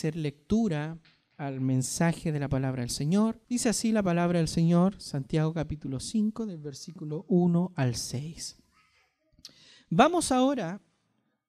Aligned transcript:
hacer 0.00 0.16
lectura 0.16 0.98
al 1.36 1.60
mensaje 1.60 2.32
de 2.32 2.40
la 2.40 2.48
palabra 2.48 2.80
del 2.80 2.88
Señor. 2.88 3.38
Dice 3.50 3.68
así 3.68 3.92
la 3.92 4.02
palabra 4.02 4.38
del 4.38 4.48
Señor, 4.48 4.98
Santiago 4.98 5.52
capítulo 5.52 6.00
5, 6.00 6.46
del 6.46 6.56
versículo 6.56 7.26
1 7.28 7.72
al 7.76 7.96
6. 7.96 8.56
Vamos 9.90 10.32
ahora, 10.32 10.80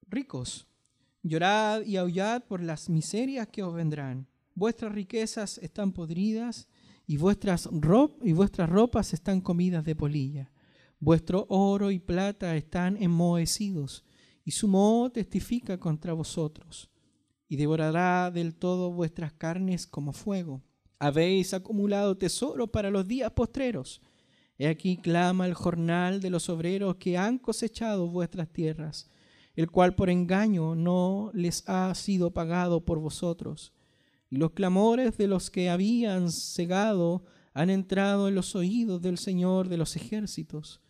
ricos, 0.06 0.66
llorad 1.22 1.80
y 1.86 1.96
aullad 1.96 2.42
por 2.42 2.62
las 2.62 2.90
miserias 2.90 3.48
que 3.48 3.62
os 3.62 3.72
vendrán. 3.72 4.26
Vuestras 4.54 4.92
riquezas 4.92 5.56
están 5.56 5.92
podridas 5.92 6.68
y 7.06 7.16
vuestras, 7.16 7.70
y 8.22 8.32
vuestras 8.34 8.68
ropas 8.68 9.14
están 9.14 9.40
comidas 9.40 9.82
de 9.86 9.96
polilla. 9.96 10.52
Vuestro 11.00 11.46
oro 11.48 11.90
y 11.90 12.00
plata 12.00 12.54
están 12.54 12.98
enmohecidos, 13.02 14.04
y 14.44 14.50
su 14.50 14.68
moho 14.68 15.10
testifica 15.10 15.80
contra 15.80 16.12
vosotros, 16.12 16.91
y 17.52 17.56
devorará 17.56 18.30
del 18.30 18.54
todo 18.54 18.90
vuestras 18.90 19.34
carnes 19.34 19.86
como 19.86 20.14
fuego. 20.14 20.62
Habéis 20.98 21.52
acumulado 21.52 22.16
tesoro 22.16 22.66
para 22.66 22.88
los 22.88 23.06
días 23.06 23.32
postreros. 23.32 24.00
He 24.56 24.68
aquí 24.68 24.96
clama 24.96 25.44
el 25.44 25.52
jornal 25.52 26.22
de 26.22 26.30
los 26.30 26.48
obreros 26.48 26.96
que 26.96 27.18
han 27.18 27.36
cosechado 27.36 28.08
vuestras 28.08 28.48
tierras, 28.50 29.10
el 29.54 29.70
cual 29.70 29.94
por 29.94 30.08
engaño 30.08 30.74
no 30.74 31.30
les 31.34 31.68
ha 31.68 31.94
sido 31.94 32.32
pagado 32.32 32.86
por 32.86 32.98
vosotros. 32.98 33.74
Y 34.30 34.36
los 34.36 34.52
clamores 34.52 35.18
de 35.18 35.26
los 35.26 35.50
que 35.50 35.68
habían 35.68 36.30
cegado 36.32 37.24
han 37.52 37.68
entrado 37.68 38.28
en 38.28 38.34
los 38.34 38.56
oídos 38.56 39.02
del 39.02 39.18
Señor 39.18 39.68
de 39.68 39.76
los 39.76 39.94
ejércitos 39.96 40.80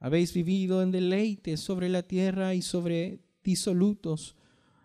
habéis 0.00 0.32
vivido 0.32 0.82
en 0.82 0.90
deleite 0.90 1.58
sobre 1.58 1.90
la 1.90 2.02
tierra 2.02 2.54
y 2.54 2.62
sobre 2.62 3.20
disolutos. 3.44 4.34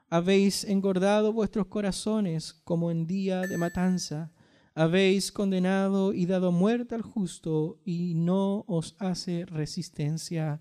Habéis 0.10 0.64
engordado 0.64 1.34
vuestros 1.34 1.68
corazones 1.68 2.54
como 2.64 2.92
en 2.92 3.08
día 3.08 3.42
de 3.42 3.58
matanza. 3.58 4.32
Habéis 4.74 5.32
condenado 5.32 6.14
y 6.14 6.26
dado 6.26 6.52
muerte 6.52 6.96
al 6.96 7.02
justo 7.02 7.80
y 7.84 8.14
no 8.16 8.66
os 8.68 8.96
hace 9.00 9.46
resistencia. 9.46 10.60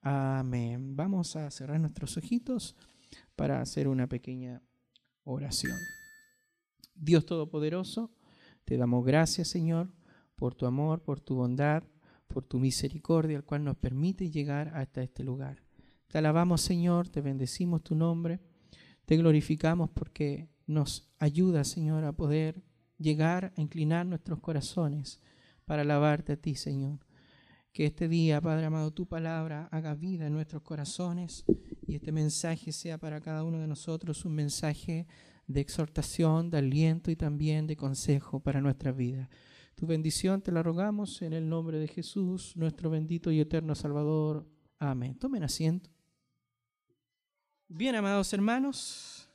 Amén. 0.00 0.96
Vamos 0.96 1.36
a 1.36 1.50
cerrar 1.50 1.80
nuestros 1.80 2.16
ojitos 2.16 2.76
para 3.36 3.60
hacer 3.60 3.88
una 3.88 4.06
pequeña 4.06 4.62
oración. 5.24 5.78
Dios 6.94 7.26
Todopoderoso, 7.26 8.10
te 8.64 8.76
damos 8.76 9.04
gracias, 9.04 9.48
Señor, 9.48 9.92
por 10.36 10.54
tu 10.54 10.66
amor, 10.66 11.02
por 11.02 11.20
tu 11.20 11.34
bondad 11.34 11.84
por 12.30 12.44
tu 12.44 12.58
misericordia, 12.58 13.36
el 13.36 13.44
cual 13.44 13.64
nos 13.64 13.76
permite 13.76 14.30
llegar 14.30 14.68
hasta 14.74 15.02
este 15.02 15.24
lugar. 15.24 15.62
Te 16.06 16.18
alabamos, 16.18 16.60
Señor, 16.60 17.08
te 17.08 17.20
bendecimos 17.20 17.82
tu 17.82 17.94
nombre, 17.94 18.40
te 19.10 19.16
glorificamos 19.16 19.90
porque 19.90 20.48
nos 20.68 21.10
ayuda, 21.18 21.64
Señor, 21.64 22.04
a 22.04 22.12
poder 22.12 22.62
llegar 22.96 23.52
a 23.56 23.60
inclinar 23.60 24.06
nuestros 24.06 24.38
corazones 24.38 25.20
para 25.64 25.82
alabarte 25.82 26.34
a 26.34 26.36
ti, 26.36 26.54
Señor. 26.54 27.00
Que 27.72 27.86
este 27.86 28.06
día, 28.06 28.40
Padre 28.40 28.66
amado, 28.66 28.92
tu 28.92 29.08
palabra 29.08 29.68
haga 29.72 29.96
vida 29.96 30.28
en 30.28 30.32
nuestros 30.32 30.62
corazones 30.62 31.44
y 31.88 31.96
este 31.96 32.12
mensaje 32.12 32.70
sea 32.70 32.98
para 32.98 33.20
cada 33.20 33.42
uno 33.42 33.58
de 33.58 33.66
nosotros 33.66 34.24
un 34.24 34.36
mensaje 34.36 35.08
de 35.48 35.60
exhortación, 35.60 36.48
de 36.48 36.58
aliento 36.58 37.10
y 37.10 37.16
también 37.16 37.66
de 37.66 37.74
consejo 37.74 38.38
para 38.38 38.60
nuestra 38.60 38.92
vida. 38.92 39.28
Tu 39.74 39.88
bendición 39.88 40.40
te 40.40 40.52
la 40.52 40.62
rogamos 40.62 41.20
en 41.22 41.32
el 41.32 41.48
nombre 41.48 41.80
de 41.80 41.88
Jesús, 41.88 42.56
nuestro 42.56 42.90
bendito 42.90 43.32
y 43.32 43.40
eterno 43.40 43.74
Salvador. 43.74 44.46
Amén. 44.78 45.18
Tomen 45.18 45.42
asiento. 45.42 45.90
Bien, 47.72 47.94
amados 47.94 48.32
hermanos, 48.32 49.28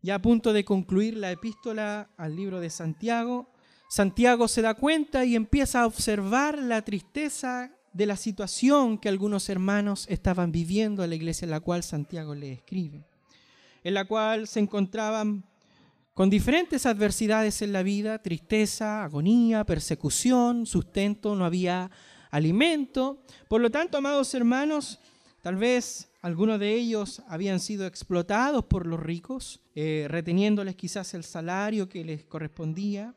ya 0.00 0.14
a 0.14 0.22
punto 0.22 0.52
de 0.52 0.64
concluir 0.64 1.16
la 1.16 1.32
epístola 1.32 2.08
al 2.16 2.36
libro 2.36 2.60
de 2.60 2.70
Santiago, 2.70 3.50
Santiago 3.90 4.46
se 4.46 4.62
da 4.62 4.74
cuenta 4.74 5.24
y 5.24 5.34
empieza 5.34 5.80
a 5.80 5.86
observar 5.86 6.56
la 6.56 6.82
tristeza 6.82 7.72
de 7.92 8.06
la 8.06 8.14
situación 8.14 8.96
que 8.96 9.08
algunos 9.08 9.48
hermanos 9.48 10.06
estaban 10.08 10.52
viviendo 10.52 11.02
a 11.02 11.08
la 11.08 11.16
iglesia 11.16 11.46
en 11.46 11.50
la 11.50 11.58
cual 11.58 11.82
Santiago 11.82 12.36
le 12.36 12.52
escribe, 12.52 13.04
en 13.82 13.94
la 13.94 14.04
cual 14.04 14.46
se 14.46 14.60
encontraban 14.60 15.44
con 16.14 16.30
diferentes 16.30 16.86
adversidades 16.86 17.60
en 17.60 17.72
la 17.72 17.82
vida, 17.82 18.22
tristeza, 18.22 19.02
agonía, 19.02 19.64
persecución, 19.64 20.64
sustento, 20.64 21.34
no 21.34 21.44
había 21.44 21.90
alimento. 22.30 23.24
Por 23.48 23.60
lo 23.60 23.68
tanto, 23.68 23.98
amados 23.98 24.32
hermanos, 24.32 25.00
tal 25.42 25.56
vez 25.56 26.11
algunos 26.22 26.60
de 26.60 26.72
ellos 26.72 27.20
habían 27.26 27.58
sido 27.58 27.84
explotados 27.84 28.64
por 28.66 28.86
los 28.86 29.00
ricos, 29.00 29.60
eh, 29.74 30.06
reteniéndoles 30.08 30.76
quizás 30.76 31.14
el 31.14 31.24
salario 31.24 31.88
que 31.88 32.04
les 32.04 32.24
correspondía. 32.24 33.16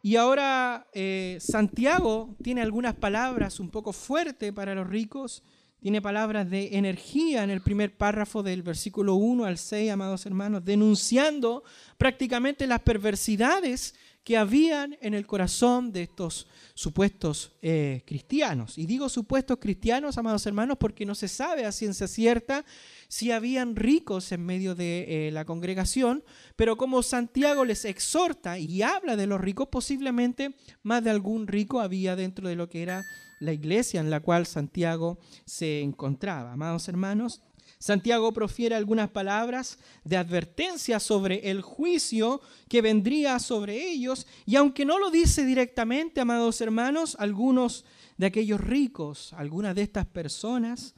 Y 0.00 0.14
ahora 0.14 0.86
eh, 0.94 1.38
Santiago 1.40 2.36
tiene 2.40 2.62
algunas 2.62 2.94
palabras 2.94 3.58
un 3.58 3.68
poco 3.68 3.92
fuertes 3.92 4.52
para 4.52 4.76
los 4.76 4.86
ricos, 4.86 5.42
tiene 5.80 6.00
palabras 6.00 6.48
de 6.48 6.76
energía 6.76 7.42
en 7.42 7.50
el 7.50 7.62
primer 7.62 7.96
párrafo 7.96 8.44
del 8.44 8.62
versículo 8.62 9.16
1 9.16 9.44
al 9.44 9.58
6, 9.58 9.90
amados 9.90 10.24
hermanos, 10.24 10.64
denunciando 10.64 11.64
prácticamente 11.98 12.66
las 12.68 12.80
perversidades 12.80 13.94
que 14.24 14.36
habían 14.36 14.96
en 15.00 15.14
el 15.14 15.26
corazón 15.26 15.92
de 15.92 16.02
estos 16.02 16.46
supuestos 16.74 17.52
eh, 17.62 18.02
cristianos. 18.06 18.76
Y 18.76 18.86
digo 18.86 19.08
supuestos 19.08 19.58
cristianos, 19.58 20.18
amados 20.18 20.46
hermanos, 20.46 20.76
porque 20.78 21.06
no 21.06 21.14
se 21.14 21.28
sabe 21.28 21.64
a 21.64 21.72
ciencia 21.72 22.06
cierta 22.06 22.64
si 23.08 23.32
habían 23.32 23.76
ricos 23.76 24.30
en 24.32 24.44
medio 24.44 24.74
de 24.74 25.28
eh, 25.28 25.30
la 25.30 25.44
congregación, 25.44 26.22
pero 26.56 26.76
como 26.76 27.02
Santiago 27.02 27.64
les 27.64 27.84
exhorta 27.84 28.58
y 28.58 28.82
habla 28.82 29.16
de 29.16 29.26
los 29.26 29.40
ricos, 29.40 29.68
posiblemente 29.68 30.54
más 30.82 31.02
de 31.02 31.10
algún 31.10 31.46
rico 31.46 31.80
había 31.80 32.14
dentro 32.14 32.48
de 32.48 32.56
lo 32.56 32.68
que 32.68 32.82
era 32.82 33.02
la 33.40 33.52
iglesia 33.52 34.00
en 34.00 34.10
la 34.10 34.20
cual 34.20 34.46
Santiago 34.46 35.18
se 35.46 35.80
encontraba. 35.80 36.52
Amados 36.52 36.88
hermanos, 36.88 37.42
Santiago 37.80 38.30
profiere 38.32 38.74
algunas 38.74 39.08
palabras 39.08 39.78
de 40.04 40.18
advertencia 40.18 41.00
sobre 41.00 41.50
el 41.50 41.62
juicio 41.62 42.42
que 42.68 42.82
vendría 42.82 43.38
sobre 43.38 43.90
ellos 43.90 44.26
y 44.44 44.56
aunque 44.56 44.84
no 44.84 44.98
lo 44.98 45.10
dice 45.10 45.46
directamente, 45.46 46.20
amados 46.20 46.60
hermanos, 46.60 47.16
algunos 47.18 47.86
de 48.18 48.26
aquellos 48.26 48.60
ricos, 48.60 49.32
algunas 49.32 49.74
de 49.74 49.80
estas 49.82 50.04
personas 50.04 50.94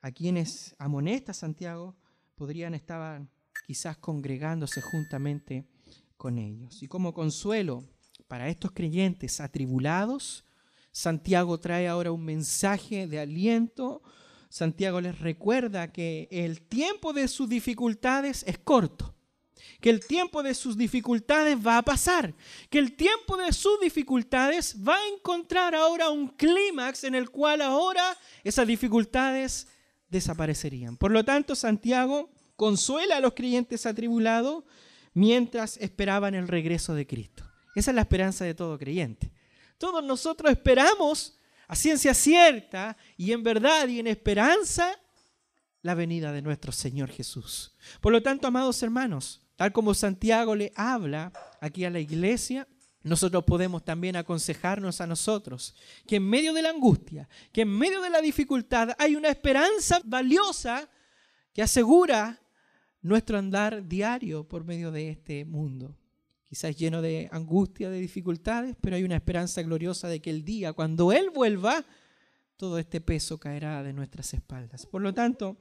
a 0.00 0.10
quienes 0.10 0.74
amonesta 0.78 1.32
Santiago, 1.32 1.94
podrían 2.34 2.74
estar 2.74 3.24
quizás 3.66 3.96
congregándose 3.98 4.80
juntamente 4.80 5.64
con 6.16 6.38
ellos. 6.38 6.82
Y 6.82 6.88
como 6.88 7.14
consuelo 7.14 7.84
para 8.26 8.48
estos 8.48 8.72
creyentes 8.72 9.40
atribulados, 9.40 10.44
Santiago 10.90 11.60
trae 11.60 11.86
ahora 11.86 12.10
un 12.10 12.24
mensaje 12.24 13.06
de 13.06 13.20
aliento. 13.20 14.02
Santiago 14.50 15.00
les 15.00 15.18
recuerda 15.20 15.92
que 15.92 16.28
el 16.30 16.60
tiempo 16.60 17.12
de 17.12 17.28
sus 17.28 17.48
dificultades 17.48 18.42
es 18.48 18.58
corto, 18.58 19.14
que 19.80 19.90
el 19.90 20.04
tiempo 20.04 20.42
de 20.42 20.54
sus 20.54 20.76
dificultades 20.76 21.56
va 21.64 21.78
a 21.78 21.82
pasar, 21.82 22.34
que 22.68 22.80
el 22.80 22.96
tiempo 22.96 23.36
de 23.36 23.52
sus 23.52 23.80
dificultades 23.80 24.76
va 24.86 24.96
a 24.96 25.08
encontrar 25.14 25.76
ahora 25.76 26.10
un 26.10 26.26
clímax 26.26 27.04
en 27.04 27.14
el 27.14 27.30
cual 27.30 27.62
ahora 27.62 28.18
esas 28.42 28.66
dificultades 28.66 29.68
desaparecerían. 30.08 30.96
Por 30.96 31.12
lo 31.12 31.24
tanto, 31.24 31.54
Santiago 31.54 32.28
consuela 32.56 33.18
a 33.18 33.20
los 33.20 33.34
creyentes 33.34 33.86
atribulados 33.86 34.64
mientras 35.14 35.76
esperaban 35.76 36.34
el 36.34 36.48
regreso 36.48 36.94
de 36.94 37.06
Cristo. 37.06 37.44
Esa 37.76 37.92
es 37.92 37.94
la 37.94 38.02
esperanza 38.02 38.44
de 38.44 38.54
todo 38.54 38.76
creyente. 38.78 39.32
Todos 39.78 40.02
nosotros 40.02 40.50
esperamos 40.50 41.39
a 41.70 41.76
ciencia 41.76 42.14
cierta 42.14 42.96
y 43.16 43.30
en 43.30 43.44
verdad 43.44 43.86
y 43.86 44.00
en 44.00 44.08
esperanza 44.08 44.92
la 45.82 45.94
venida 45.94 46.32
de 46.32 46.42
nuestro 46.42 46.72
Señor 46.72 47.10
Jesús. 47.10 47.76
Por 48.00 48.10
lo 48.12 48.20
tanto, 48.20 48.48
amados 48.48 48.82
hermanos, 48.82 49.40
tal 49.54 49.70
como 49.70 49.94
Santiago 49.94 50.56
le 50.56 50.72
habla 50.74 51.32
aquí 51.60 51.84
a 51.84 51.90
la 51.90 52.00
iglesia, 52.00 52.66
nosotros 53.04 53.44
podemos 53.44 53.84
también 53.84 54.16
aconsejarnos 54.16 55.00
a 55.00 55.06
nosotros 55.06 55.76
que 56.08 56.16
en 56.16 56.28
medio 56.28 56.52
de 56.52 56.62
la 56.62 56.70
angustia, 56.70 57.28
que 57.52 57.60
en 57.60 57.68
medio 57.68 58.00
de 58.00 58.10
la 58.10 58.20
dificultad 58.20 58.96
hay 58.98 59.14
una 59.14 59.28
esperanza 59.28 60.00
valiosa 60.04 60.90
que 61.54 61.62
asegura 61.62 62.42
nuestro 63.00 63.38
andar 63.38 63.86
diario 63.86 64.42
por 64.42 64.64
medio 64.64 64.90
de 64.90 65.10
este 65.10 65.44
mundo 65.44 65.99
quizás 66.50 66.74
lleno 66.74 67.00
de 67.00 67.28
angustia, 67.30 67.90
de 67.90 68.00
dificultades, 68.00 68.74
pero 68.80 68.96
hay 68.96 69.04
una 69.04 69.14
esperanza 69.14 69.62
gloriosa 69.62 70.08
de 70.08 70.20
que 70.20 70.30
el 70.30 70.44
día, 70.44 70.72
cuando 70.72 71.12
Él 71.12 71.30
vuelva, 71.32 71.86
todo 72.56 72.76
este 72.80 73.00
peso 73.00 73.38
caerá 73.38 73.84
de 73.84 73.92
nuestras 73.92 74.34
espaldas. 74.34 74.84
Por 74.84 75.00
lo 75.00 75.14
tanto, 75.14 75.58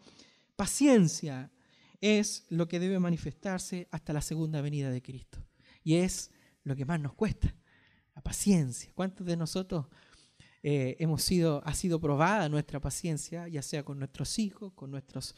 paciencia 0.55 1.51
es 2.01 2.47
lo 2.49 2.67
que 2.67 2.79
debe 2.79 2.97
manifestarse 2.97 3.87
hasta 3.91 4.13
la 4.13 4.21
segunda 4.21 4.61
venida 4.61 4.89
de 4.89 5.03
Cristo. 5.03 5.45
Y 5.83 5.97
es 5.97 6.31
lo 6.63 6.75
que 6.75 6.85
más 6.85 6.99
nos 6.99 7.13
cuesta, 7.13 7.53
la 8.15 8.23
paciencia. 8.23 8.91
¿Cuántos 8.95 9.27
de 9.27 9.37
nosotros 9.37 9.85
eh, 10.63 10.97
hemos 10.97 11.21
sido, 11.21 11.61
ha 11.67 11.75
sido 11.75 12.01
probada 12.01 12.49
nuestra 12.49 12.79
paciencia, 12.79 13.47
ya 13.47 13.61
sea 13.61 13.83
con 13.83 13.99
nuestros 13.99 14.39
hijos, 14.39 14.73
con 14.73 14.89
nuestros 14.89 15.35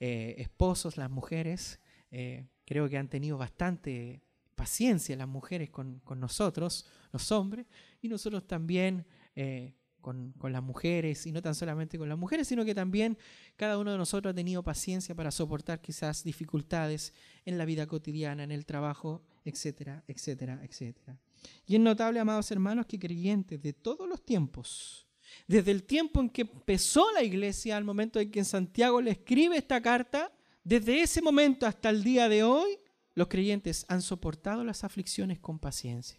eh, 0.00 0.34
esposos, 0.38 0.96
las 0.96 1.10
mujeres? 1.10 1.78
Eh, 2.10 2.48
creo 2.66 2.88
que 2.88 2.98
han 2.98 3.08
tenido 3.08 3.38
bastante 3.38 4.24
paciencia 4.60 5.16
las 5.16 5.26
mujeres 5.26 5.70
con, 5.70 6.02
nosotros, 6.16 6.84
los 7.12 7.32
hombres, 7.32 7.64
y 8.02 8.08
nosotros 8.08 8.46
también 8.46 9.06
eh, 9.34 9.74
con, 10.02 10.34
las 10.42 10.62
mujeres, 10.62 11.24
y 11.24 11.32
no 11.32 11.40
tan 11.40 11.54
solamente 11.54 11.96
con 11.96 12.10
las 12.10 12.18
mujeres, 12.18 12.46
sino 12.46 12.62
que 12.62 12.74
también 12.74 13.16
cada 13.56 13.78
uno 13.78 13.90
de 13.90 13.96
nosotros 13.96 14.32
ha 14.32 14.34
tenido 14.34 14.62
paciencia 14.62 15.14
para 15.14 15.30
soportar 15.30 15.80
quizás 15.80 16.22
dificultades 16.22 17.14
en 17.46 17.56
la 17.56 17.64
vida 17.64 17.86
cotidiana, 17.86 18.44
en 18.44 18.50
el 18.50 18.66
trabajo, 18.66 19.22
etcétera, 19.46 20.04
etcétera, 20.06 20.60
etcétera. 20.62 21.18
Y 21.64 21.76
es 21.76 21.80
notable, 21.80 22.20
amados 22.20 22.50
hermanos, 22.50 22.84
que 22.84 22.98
creyentes 22.98 23.62
de 23.62 23.72
todos 23.72 24.06
los 24.06 24.22
tiempos, 24.22 25.06
desde 25.46 25.70
el 25.70 25.84
tiempo 25.84 26.20
en 26.20 26.28
que 26.28 26.42
empezó 26.42 27.10
la 27.14 27.22
iglesia 27.22 27.78
al 27.78 27.84
momento 27.84 28.20
en 28.20 28.30
que 28.30 28.44
Santiago 28.44 29.00
le 29.00 29.12
escribe 29.12 29.56
esta 29.56 29.80
carta, 29.80 30.30
desde 30.62 31.00
ese 31.00 31.22
momento 31.22 31.66
hasta 31.66 31.88
el 31.88 32.04
día 32.04 32.28
de 32.28 32.42
hoy, 32.42 32.78
los 33.20 33.28
creyentes 33.28 33.84
han 33.88 34.00
soportado 34.00 34.64
las 34.64 34.82
aflicciones 34.82 35.38
con 35.38 35.58
paciencia. 35.58 36.18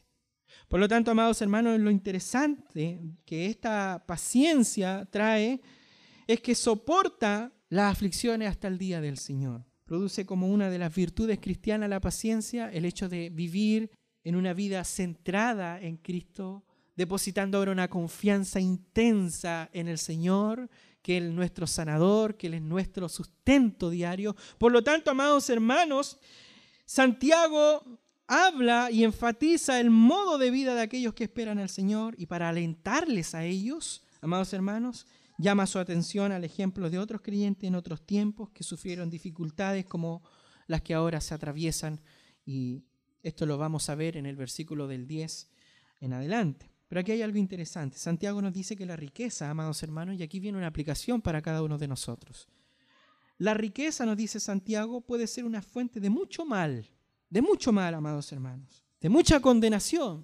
Por 0.67 0.79
lo 0.79 0.87
tanto, 0.87 1.09
amados 1.09 1.41
hermanos, 1.41 1.79
lo 1.79 1.89
interesante 1.89 3.01
que 3.25 3.47
esta 3.47 4.03
paciencia 4.05 5.07
trae 5.09 5.59
es 6.27 6.41
que 6.41 6.53
soporta 6.53 7.51
las 7.69 7.91
aflicciones 7.91 8.49
hasta 8.49 8.67
el 8.67 8.77
día 8.77 9.01
del 9.01 9.17
Señor. 9.17 9.65
Produce 9.83 10.27
como 10.27 10.47
una 10.47 10.69
de 10.69 10.77
las 10.77 10.93
virtudes 10.93 11.39
cristianas 11.39 11.89
la 11.89 11.99
paciencia, 11.99 12.69
el 12.71 12.85
hecho 12.85 13.09
de 13.09 13.31
vivir 13.31 13.89
en 14.23 14.35
una 14.35 14.53
vida 14.53 14.83
centrada 14.83 15.81
en 15.81 15.97
Cristo, 15.97 16.63
depositando 16.95 17.57
ahora 17.57 17.71
una 17.71 17.89
confianza 17.89 18.59
intensa 18.59 19.71
en 19.73 19.87
el 19.87 19.97
Señor, 19.97 20.69
que 21.01 21.17
Él 21.17 21.29
es 21.29 21.33
nuestro 21.33 21.65
sanador, 21.65 22.37
que 22.37 22.45
Él 22.45 22.53
es 22.53 22.61
nuestro 22.61 23.09
sustento 23.09 23.89
diario. 23.89 24.35
Por 24.59 24.71
lo 24.71 24.83
tanto, 24.83 25.09
amados 25.09 25.49
hermanos, 25.49 26.19
Santiago 26.93 28.01
habla 28.27 28.91
y 28.91 29.05
enfatiza 29.05 29.79
el 29.79 29.89
modo 29.89 30.37
de 30.37 30.51
vida 30.51 30.75
de 30.75 30.81
aquellos 30.81 31.13
que 31.13 31.23
esperan 31.23 31.57
al 31.57 31.69
Señor 31.69 32.15
y 32.17 32.25
para 32.25 32.49
alentarles 32.49 33.33
a 33.33 33.45
ellos, 33.45 34.03
amados 34.19 34.51
hermanos, 34.51 35.07
llama 35.37 35.67
su 35.67 35.79
atención 35.79 36.33
al 36.33 36.43
ejemplo 36.43 36.89
de 36.89 36.99
otros 36.99 37.21
creyentes 37.21 37.65
en 37.65 37.75
otros 37.75 38.05
tiempos 38.05 38.49
que 38.49 38.65
sufrieron 38.65 39.09
dificultades 39.09 39.85
como 39.85 40.21
las 40.67 40.81
que 40.81 40.93
ahora 40.93 41.21
se 41.21 41.33
atraviesan 41.33 42.01
y 42.45 42.83
esto 43.23 43.45
lo 43.45 43.57
vamos 43.57 43.87
a 43.87 43.95
ver 43.95 44.17
en 44.17 44.25
el 44.25 44.35
versículo 44.35 44.85
del 44.85 45.07
10 45.07 45.49
en 46.01 46.11
adelante. 46.11 46.73
Pero 46.89 46.99
aquí 46.99 47.13
hay 47.13 47.21
algo 47.21 47.37
interesante. 47.37 47.97
Santiago 47.99 48.41
nos 48.41 48.51
dice 48.51 48.75
que 48.75 48.85
la 48.85 48.97
riqueza, 48.97 49.49
amados 49.49 49.81
hermanos, 49.81 50.19
y 50.19 50.23
aquí 50.23 50.41
viene 50.41 50.57
una 50.57 50.67
aplicación 50.67 51.21
para 51.21 51.41
cada 51.41 51.63
uno 51.63 51.77
de 51.77 51.87
nosotros. 51.87 52.49
La 53.41 53.55
riqueza, 53.55 54.05
nos 54.05 54.17
dice 54.17 54.39
Santiago, 54.39 55.01
puede 55.01 55.25
ser 55.25 55.45
una 55.45 55.63
fuente 55.63 55.99
de 55.99 56.11
mucho 56.11 56.45
mal, 56.45 56.87
de 57.27 57.41
mucho 57.41 57.71
mal, 57.71 57.91
amados 57.95 58.31
hermanos, 58.31 58.83
de 58.99 59.09
mucha 59.09 59.39
condenación, 59.39 60.23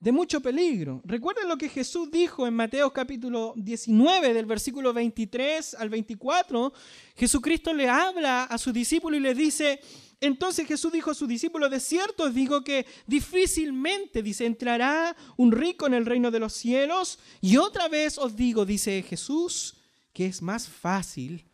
de 0.00 0.10
mucho 0.10 0.40
peligro. 0.40 1.00
Recuerden 1.04 1.48
lo 1.48 1.56
que 1.56 1.68
Jesús 1.68 2.10
dijo 2.10 2.44
en 2.44 2.54
Mateo 2.54 2.92
capítulo 2.92 3.54
19, 3.56 4.34
del 4.34 4.46
versículo 4.46 4.92
23 4.92 5.74
al 5.74 5.88
24. 5.88 6.72
Jesucristo 7.14 7.72
le 7.72 7.88
habla 7.88 8.42
a 8.42 8.58
su 8.58 8.72
discípulo 8.72 9.16
y 9.16 9.20
le 9.20 9.36
dice, 9.36 9.78
entonces 10.20 10.66
Jesús 10.66 10.90
dijo 10.90 11.12
a 11.12 11.14
sus 11.14 11.28
discípulos, 11.28 11.70
de 11.70 11.78
cierto 11.78 12.28
digo 12.28 12.64
que 12.64 12.86
difícilmente, 13.06 14.20
dice, 14.20 14.46
entrará 14.46 15.16
un 15.36 15.52
rico 15.52 15.86
en 15.86 15.94
el 15.94 16.06
reino 16.06 16.32
de 16.32 16.40
los 16.40 16.54
cielos. 16.54 17.20
Y 17.40 17.56
otra 17.58 17.86
vez 17.86 18.18
os 18.18 18.34
digo, 18.34 18.66
dice 18.66 19.00
Jesús, 19.04 19.76
que 20.12 20.26
es 20.26 20.42
más 20.42 20.68
fácil 20.68 21.46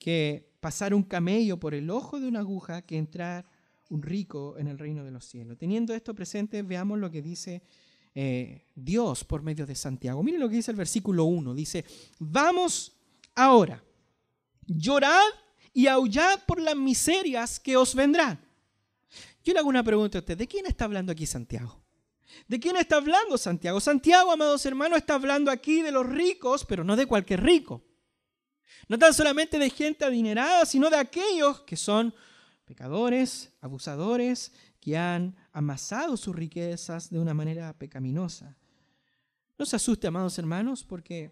que 0.00 0.50
pasar 0.58 0.94
un 0.94 1.04
camello 1.04 1.60
por 1.60 1.74
el 1.74 1.90
ojo 1.90 2.18
de 2.18 2.26
una 2.26 2.40
aguja 2.40 2.82
que 2.82 2.96
entrar 2.96 3.48
un 3.90 4.02
rico 4.02 4.56
en 4.58 4.66
el 4.66 4.78
reino 4.78 5.04
de 5.04 5.10
los 5.10 5.26
cielos. 5.26 5.58
Teniendo 5.58 5.94
esto 5.94 6.14
presente, 6.14 6.62
veamos 6.62 6.98
lo 6.98 7.10
que 7.10 7.22
dice 7.22 7.62
eh, 8.14 8.66
Dios 8.74 9.24
por 9.24 9.42
medio 9.42 9.66
de 9.66 9.74
Santiago. 9.74 10.22
Miren 10.22 10.40
lo 10.40 10.48
que 10.48 10.56
dice 10.56 10.70
el 10.70 10.76
versículo 10.76 11.24
1. 11.24 11.54
Dice, 11.54 11.84
vamos 12.18 12.96
ahora, 13.34 13.84
llorad 14.66 15.28
y 15.72 15.86
aullad 15.86 16.40
por 16.46 16.60
las 16.60 16.76
miserias 16.76 17.60
que 17.60 17.76
os 17.76 17.94
vendrán. 17.94 18.40
Yo 19.44 19.52
le 19.52 19.58
hago 19.58 19.68
una 19.68 19.84
pregunta 19.84 20.18
a 20.18 20.20
usted, 20.20 20.36
¿de 20.36 20.48
quién 20.48 20.66
está 20.66 20.86
hablando 20.86 21.12
aquí 21.12 21.26
Santiago? 21.26 21.80
¿De 22.48 22.58
quién 22.58 22.76
está 22.76 22.96
hablando 22.96 23.36
Santiago? 23.36 23.80
Santiago, 23.80 24.32
amados 24.32 24.64
hermanos, 24.64 24.98
está 24.98 25.14
hablando 25.14 25.50
aquí 25.50 25.82
de 25.82 25.92
los 25.92 26.06
ricos, 26.06 26.64
pero 26.64 26.84
no 26.84 26.96
de 26.96 27.06
cualquier 27.06 27.42
rico. 27.42 27.82
No 28.88 28.98
tan 28.98 29.14
solamente 29.14 29.58
de 29.58 29.70
gente 29.70 30.04
adinerada, 30.04 30.66
sino 30.66 30.90
de 30.90 30.96
aquellos 30.96 31.60
que 31.62 31.76
son 31.76 32.14
pecadores, 32.64 33.52
abusadores, 33.60 34.52
que 34.80 34.96
han 34.96 35.36
amasado 35.52 36.16
sus 36.16 36.34
riquezas 36.34 37.10
de 37.10 37.18
una 37.18 37.34
manera 37.34 37.72
pecaminosa. 37.78 38.56
No 39.58 39.66
se 39.66 39.76
asuste, 39.76 40.06
amados 40.06 40.38
hermanos, 40.38 40.84
porque 40.84 41.30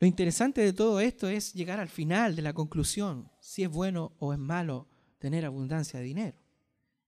lo 0.00 0.06
interesante 0.06 0.62
de 0.62 0.72
todo 0.72 0.98
esto 0.98 1.28
es 1.28 1.52
llegar 1.52 1.78
al 1.78 1.88
final 1.88 2.34
de 2.34 2.42
la 2.42 2.54
conclusión, 2.54 3.30
si 3.38 3.62
es 3.62 3.70
bueno 3.70 4.16
o 4.18 4.32
es 4.32 4.38
malo 4.38 4.88
tener 5.18 5.44
abundancia 5.44 6.00
de 6.00 6.06
dinero. 6.06 6.38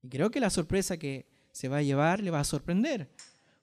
Y 0.03 0.09
creo 0.09 0.31
que 0.31 0.41
la 0.41 0.51
sorpresa 0.51 0.97
que 0.97 1.27
se 1.53 1.69
va 1.69 1.79
a 1.79 1.83
llevar 1.83 2.21
le 2.21 2.31
va 2.31 2.41
a 2.41 2.45
sorprender. 2.45 3.11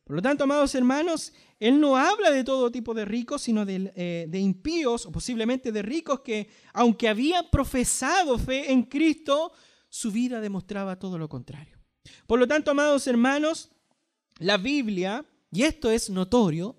Por 0.10 0.16
lo 0.16 0.22
tanto, 0.24 0.46
amados 0.46 0.74
hermanos, 0.74 1.34
Él 1.60 1.80
no 1.80 1.96
habla 1.96 2.32
de 2.32 2.44
todo 2.44 2.72
tipo 2.72 2.96
de 2.96 3.06
ricos, 3.06 3.44
sino 3.44 3.64
de, 3.64 3.94
eh, 3.96 4.40
impíos 4.40 5.06
o 5.06 5.12
posiblemente 5.12 5.72
de 5.72 5.84
ricos 5.84 6.22
que, 6.22 6.50
aunque 6.74 7.08
habían 7.08 7.48
profesado 7.52 8.40
fe 8.40 8.72
en 8.72 8.82
Cristo, 8.82 9.52
su 9.88 10.12
vida 10.12 10.42
demostraba 10.42 10.98
todo 10.98 11.20
lo 11.20 11.30
contrario. 11.30 11.78
Por 12.26 12.40
lo 12.40 12.48
tanto, 12.48 12.72
amados 12.72 13.06
hermanos, 13.06 13.70
la 14.40 14.58
Biblia, 14.58 15.24
y 15.52 15.62
esto 15.62 15.92
es 15.92 16.10
notorio, 16.10 16.76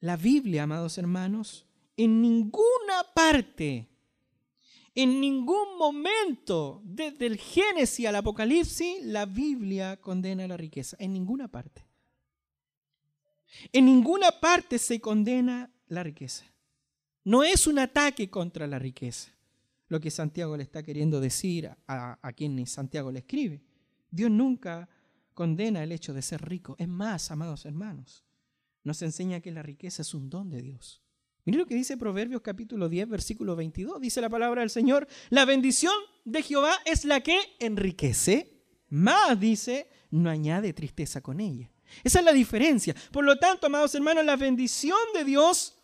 la 0.00 0.16
Biblia, 0.16 0.62
amados 0.62 0.96
hermanos, 0.96 1.66
en 1.98 2.22
ninguna 2.22 3.04
parte, 3.14 3.90
en 4.94 5.20
ningún 5.20 5.76
momento, 5.76 6.80
desde 6.82 7.26
el 7.26 7.36
Génesis 7.36 8.06
al 8.06 8.16
Apocalipsis, 8.16 9.04
la 9.04 9.26
Biblia 9.26 10.00
condena 10.00 10.48
la 10.48 10.56
riqueza, 10.56 10.96
en 10.98 11.12
ninguna 11.12 11.48
parte. 11.48 11.84
En 13.72 13.86
ninguna 13.86 14.30
parte 14.40 14.78
se 14.78 15.00
condena 15.00 15.70
la 15.88 16.02
riqueza. 16.02 16.44
No 17.24 17.42
es 17.42 17.66
un 17.66 17.78
ataque 17.78 18.30
contra 18.30 18.66
la 18.66 18.78
riqueza, 18.78 19.32
lo 19.88 20.00
que 20.00 20.10
Santiago 20.10 20.56
le 20.56 20.62
está 20.62 20.82
queriendo 20.82 21.20
decir 21.20 21.70
a, 21.88 22.32
quien 22.36 22.64
Santiago 22.66 23.10
le 23.10 23.20
escribe. 23.20 23.62
Dios 24.10 24.30
nunca 24.30 24.88
condena 25.34 25.82
el 25.82 25.92
hecho 25.92 26.14
de 26.14 26.22
ser 26.22 26.48
rico. 26.48 26.76
Es 26.78 26.88
más, 26.88 27.30
amados 27.30 27.66
hermanos, 27.66 28.24
nos 28.84 29.02
enseña 29.02 29.40
que 29.40 29.50
la 29.50 29.62
riqueza 29.62 30.02
es 30.02 30.14
un 30.14 30.30
don 30.30 30.50
de 30.50 30.62
Dios. 30.62 31.02
Miren 31.44 31.60
lo 31.60 31.66
que 31.66 31.74
dice 31.74 31.96
Proverbios 31.96 32.42
capítulo 32.42 32.88
10, 32.88 33.08
versículo 33.08 33.54
22. 33.56 34.00
Dice 34.00 34.20
la 34.20 34.30
palabra 34.30 34.62
del 34.62 34.70
Señor, 34.70 35.06
la 35.30 35.44
bendición 35.44 35.94
de 36.24 36.42
Jehová 36.42 36.74
es 36.84 37.04
la 37.04 37.20
que 37.20 37.38
enriquece, 37.58 38.64
más 38.88 39.38
dice, 39.38 39.88
no 40.10 40.30
añade 40.30 40.72
tristeza 40.72 41.20
con 41.20 41.40
ella. 41.40 41.70
Esa 42.04 42.18
es 42.20 42.24
la 42.24 42.32
diferencia. 42.32 42.94
Por 43.12 43.24
lo 43.24 43.36
tanto, 43.36 43.66
amados 43.66 43.94
hermanos, 43.94 44.24
la 44.24 44.36
bendición 44.36 44.98
de 45.14 45.24
Dios 45.24 45.74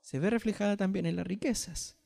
se 0.00 0.18
ve 0.18 0.30
reflejada 0.30 0.76
también 0.76 1.06
en 1.06 1.16
las 1.16 1.26
riquezas. 1.26 1.96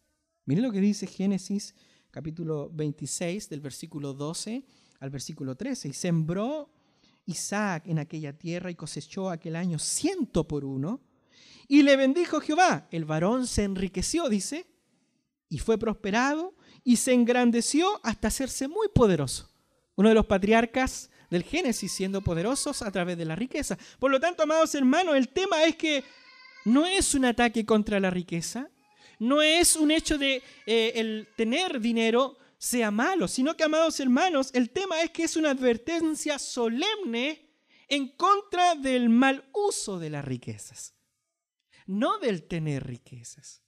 Miren 0.46 0.64
lo 0.64 0.72
que 0.72 0.80
dice 0.80 1.06
Génesis 1.06 1.74
capítulo 2.10 2.70
26 2.72 3.48
del 3.48 3.60
versículo 3.60 4.14
12 4.14 4.64
al 5.00 5.10
versículo 5.10 5.56
13. 5.56 5.88
Y 5.88 5.92
sembró 5.92 6.70
Isaac 7.26 7.84
en 7.86 7.98
aquella 7.98 8.36
tierra 8.36 8.70
y 8.70 8.74
cosechó 8.74 9.30
aquel 9.30 9.56
año 9.56 9.78
ciento 9.78 10.46
por 10.46 10.64
uno. 10.64 11.00
Y 11.68 11.82
le 11.82 11.96
bendijo 11.96 12.40
Jehová. 12.40 12.88
El 12.90 13.04
varón 13.04 13.46
se 13.46 13.64
enriqueció, 13.64 14.28
dice, 14.28 14.66
y 15.48 15.58
fue 15.58 15.78
prosperado 15.78 16.54
y 16.82 16.96
se 16.96 17.12
engrandeció 17.12 18.00
hasta 18.02 18.28
hacerse 18.28 18.66
muy 18.66 18.88
poderoso. 18.88 19.50
Uno 19.96 20.08
de 20.08 20.14
los 20.14 20.26
patriarcas 20.26 21.09
del 21.30 21.44
Génesis 21.44 21.92
siendo 21.92 22.20
poderosos 22.20 22.82
a 22.82 22.90
través 22.90 23.16
de 23.16 23.24
la 23.24 23.36
riqueza. 23.36 23.78
Por 23.98 24.10
lo 24.10 24.20
tanto, 24.20 24.42
amados 24.42 24.74
hermanos, 24.74 25.16
el 25.16 25.28
tema 25.28 25.64
es 25.64 25.76
que 25.76 26.04
no 26.64 26.86
es 26.86 27.14
un 27.14 27.24
ataque 27.24 27.64
contra 27.64 28.00
la 28.00 28.10
riqueza, 28.10 28.68
no 29.18 29.42
es 29.42 29.76
un 29.76 29.90
hecho 29.90 30.18
de 30.18 30.42
eh, 30.66 30.92
el 30.96 31.28
tener 31.36 31.80
dinero 31.80 32.36
sea 32.58 32.90
malo, 32.90 33.26
sino 33.26 33.56
que, 33.56 33.64
amados 33.64 34.00
hermanos, 34.00 34.50
el 34.52 34.70
tema 34.70 35.00
es 35.02 35.10
que 35.10 35.24
es 35.24 35.36
una 35.36 35.50
advertencia 35.50 36.38
solemne 36.38 37.50
en 37.88 38.08
contra 38.16 38.74
del 38.74 39.08
mal 39.08 39.48
uso 39.54 39.98
de 39.98 40.10
las 40.10 40.24
riquezas. 40.24 40.94
No 41.86 42.18
del 42.18 42.46
tener 42.46 42.86
riquezas, 42.86 43.62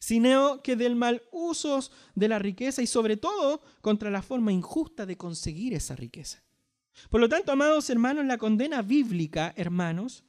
sino 0.00 0.62
que 0.62 0.76
del 0.76 0.96
mal 0.96 1.22
uso 1.30 1.80
de 2.14 2.28
la 2.28 2.38
riqueza 2.38 2.82
y 2.82 2.86
sobre 2.86 3.16
todo 3.16 3.62
contra 3.80 4.10
la 4.10 4.22
forma 4.22 4.52
injusta 4.52 5.06
de 5.06 5.16
conseguir 5.16 5.74
esa 5.74 5.94
riqueza. 5.94 6.41
Por 7.10 7.20
lo 7.20 7.28
tanto, 7.28 7.52
amados 7.52 7.88
hermanos, 7.90 8.24
la 8.24 8.38
condena 8.38 8.82
bíblica, 8.82 9.52
hermanos, 9.56 10.24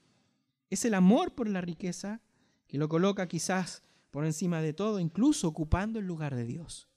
es 0.69 0.85
el 0.85 0.93
amor 0.93 1.35
por 1.35 1.47
la 1.47 1.61
riqueza 1.61 2.21
que 2.67 2.77
lo 2.77 2.89
coloca 2.89 3.27
quizás 3.27 3.83
por 4.11 4.25
encima 4.25 4.61
de 4.61 4.73
todo, 4.73 4.99
incluso 4.99 5.47
ocupando 5.47 5.99
el 5.99 6.07
lugar 6.07 6.35
de 6.35 6.45
Dios. 6.45 6.87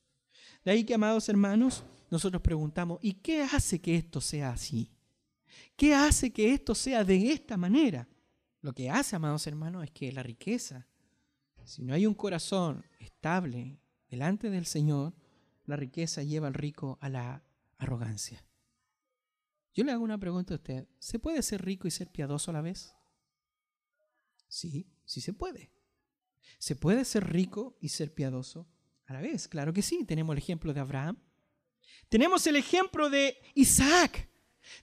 De 0.64 0.70
ahí 0.70 0.85
que, 0.85 0.94
amados 0.94 1.28
hermanos, 1.28 1.85
nosotros 2.11 2.42
preguntamos, 2.42 2.99
¿y 3.02 3.14
qué 3.14 3.42
hace 3.42 3.80
que 3.80 3.96
esto 3.96 4.20
sea 4.20 4.50
así? 4.50 4.90
¿Qué 5.76 5.94
hace 5.94 6.32
que 6.32 6.52
esto 6.52 6.75
sea 6.75 7.04
de 7.04 7.32
esta 7.32 7.56
manera? 7.56 8.08
Lo 8.62 8.73
que 8.73 8.90
hace, 8.90 9.16
amados 9.16 9.46
hermanos, 9.46 9.85
es 9.85 9.90
que 9.90 10.12
la 10.12 10.23
riqueza, 10.23 10.87
si 11.64 11.82
no 11.82 11.94
hay 11.94 12.06
un 12.06 12.14
corazón 12.14 12.85
estable 12.99 13.78
delante 14.08 14.50
del 14.50 14.66
Señor, 14.66 15.14
la 15.64 15.76
riqueza 15.76 16.23
lleva 16.23 16.49
al 16.49 16.54
rico 16.54 16.99
a 17.00 17.08
la 17.08 17.42
arrogancia. 17.78 18.44
Yo 19.76 19.85
le 19.85 19.92
hago 19.92 20.02
una 20.02 20.16
pregunta 20.16 20.54
a 20.54 20.56
usted. 20.56 20.88
¿Se 20.99 21.18
puede 21.18 21.42
ser 21.42 21.62
rico 21.62 21.87
y 21.87 21.90
ser 21.90 22.09
piadoso 22.09 22.50
a 22.50 22.54
la 22.54 22.62
vez? 22.62 22.95
Sí, 24.49 24.88
sí 25.04 25.21
se 25.21 25.35
puede. 25.35 25.71
¿Se 26.59 26.75
puede 26.75 27.04
ser 27.04 27.30
rico 27.30 27.76
y 27.78 27.90
ser 27.90 28.14
piadoso 28.14 28.66
a 29.04 29.12
la 29.12 29.21
vez? 29.21 29.49
Claro 29.49 29.75
que 29.75 29.83
sí. 29.83 30.04
Tenemos 30.06 30.33
el 30.33 30.38
ejemplo 30.38 30.73
de 30.73 30.80
Abraham. 30.80 31.18
Tenemos 32.09 32.47
el 32.47 32.56
ejemplo 32.56 33.11
de 33.11 33.37
Isaac. 33.54 34.30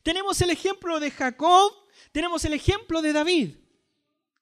Tenemos 0.04 0.40
el 0.44 0.52
ejemplo 0.52 1.00
de 1.00 1.10
Jacob. 1.10 1.72
Tenemos 2.12 2.46
el 2.46 2.54
ejemplo 2.54 3.02
de 3.02 3.14
David. 3.14 3.56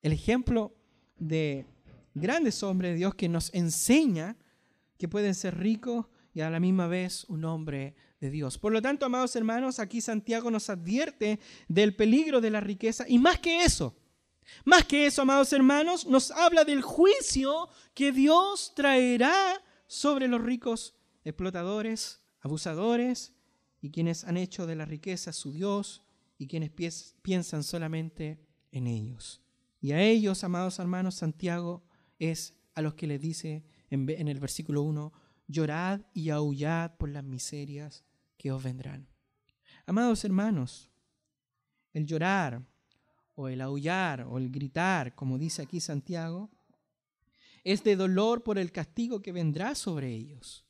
El 0.01 0.11
ejemplo 0.11 0.75
de 1.17 1.65
grandes 2.13 2.61
hombres 2.61 2.91
de 2.91 2.97
Dios 2.97 3.15
que 3.15 3.29
nos 3.29 3.53
enseña 3.53 4.35
que 4.97 5.07
pueden 5.07 5.33
ser 5.33 5.57
ricos 5.57 6.07
y 6.33 6.41
a 6.41 6.49
la 6.49 6.59
misma 6.59 6.87
vez 6.87 7.23
un 7.29 7.45
hombre 7.45 7.95
de 8.21 8.29
Dios. 8.29 8.57
Por 8.57 8.71
lo 8.71 8.81
tanto, 8.81 9.05
amados 9.05 9.35
hermanos, 9.35 9.79
aquí 9.79 9.99
Santiago 9.99 10.49
nos 10.49 10.69
advierte 10.69 11.39
del 11.67 11.95
peligro 11.95 12.39
de 12.39 12.51
la 12.51 12.61
riqueza 12.61 13.05
y 13.09 13.19
más 13.19 13.39
que 13.39 13.63
eso, 13.63 13.97
más 14.63 14.85
que 14.85 15.07
eso, 15.07 15.23
amados 15.23 15.51
hermanos, 15.51 16.05
nos 16.05 16.31
habla 16.31 16.63
del 16.63 16.81
juicio 16.81 17.67
que 17.93 18.11
Dios 18.11 18.73
traerá 18.75 19.61
sobre 19.87 20.27
los 20.27 20.41
ricos 20.41 20.95
explotadores, 21.23 22.21
abusadores 22.39 23.33
y 23.81 23.91
quienes 23.91 24.23
han 24.23 24.37
hecho 24.37 24.67
de 24.67 24.75
la 24.75 24.85
riqueza 24.85 25.33
su 25.33 25.51
Dios 25.51 26.03
y 26.37 26.47
quienes 26.47 26.71
piensan 27.21 27.63
solamente 27.63 28.39
en 28.71 28.87
ellos. 28.87 29.41
Y 29.79 29.93
a 29.93 30.01
ellos, 30.01 30.43
amados 30.43 30.77
hermanos, 30.79 31.15
Santiago 31.15 31.83
es 32.19 32.55
a 32.75 32.81
los 32.81 32.93
que 32.93 33.07
le 33.07 33.17
dice 33.17 33.63
en, 33.89 34.07
el 34.27 34.39
versículo 34.39 34.83
1, 34.83 35.11
llorad 35.47 36.01
y 36.13 36.29
aullad 36.29 36.95
por 36.97 37.09
las 37.09 37.23
miserias 37.23 38.05
que 38.41 38.51
os 38.51 38.63
vendrán. 38.63 39.07
Amados 39.85 40.25
hermanos, 40.25 40.89
el 41.93 42.07
llorar 42.07 42.59
o 43.35 43.47
el 43.47 43.61
aullar 43.61 44.21
o 44.21 44.39
el 44.39 44.49
gritar, 44.49 45.13
como 45.13 45.37
dice 45.37 45.61
aquí 45.61 45.79
Santiago, 45.79 46.49
es 47.63 47.83
de 47.83 47.95
dolor 47.95 48.41
por 48.41 48.57
el 48.57 48.71
castigo 48.71 49.21
que 49.21 49.31
vendrá 49.31 49.75
sobre 49.75 50.11
ellos. 50.11 50.65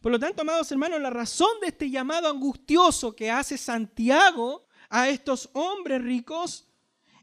Por 0.00 0.12
lo 0.12 0.20
tanto, 0.20 0.42
amados 0.42 0.70
hermanos, 0.70 1.00
la 1.00 1.10
razón 1.10 1.58
de 1.60 1.68
este 1.68 1.90
llamado 1.90 2.28
angustioso 2.28 3.16
que 3.16 3.32
hace 3.32 3.58
Santiago 3.58 4.68
a 4.88 5.08
estos 5.08 5.50
hombres 5.54 6.00
ricos 6.00 6.68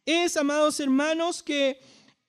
es, 0.05 0.35
amados 0.35 0.77
hermanos, 0.81 1.41
que 1.41 1.79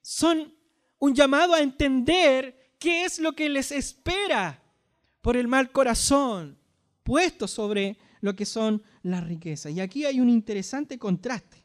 son 0.02 0.54
un 1.00 1.16
llamado 1.16 1.52
a 1.52 1.60
entender 1.60 2.76
qué 2.78 3.04
es 3.04 3.18
lo 3.18 3.32
que 3.32 3.48
les 3.48 3.72
espera 3.72 4.62
por 5.20 5.36
el 5.36 5.48
mal 5.48 5.72
corazón 5.72 6.64
puesto 7.06 7.46
sobre 7.46 7.96
lo 8.20 8.34
que 8.34 8.44
son 8.44 8.82
las 9.02 9.24
riquezas. 9.24 9.72
Y 9.72 9.80
aquí 9.80 10.04
hay 10.04 10.18
un 10.18 10.28
interesante 10.28 10.98
contraste. 10.98 11.64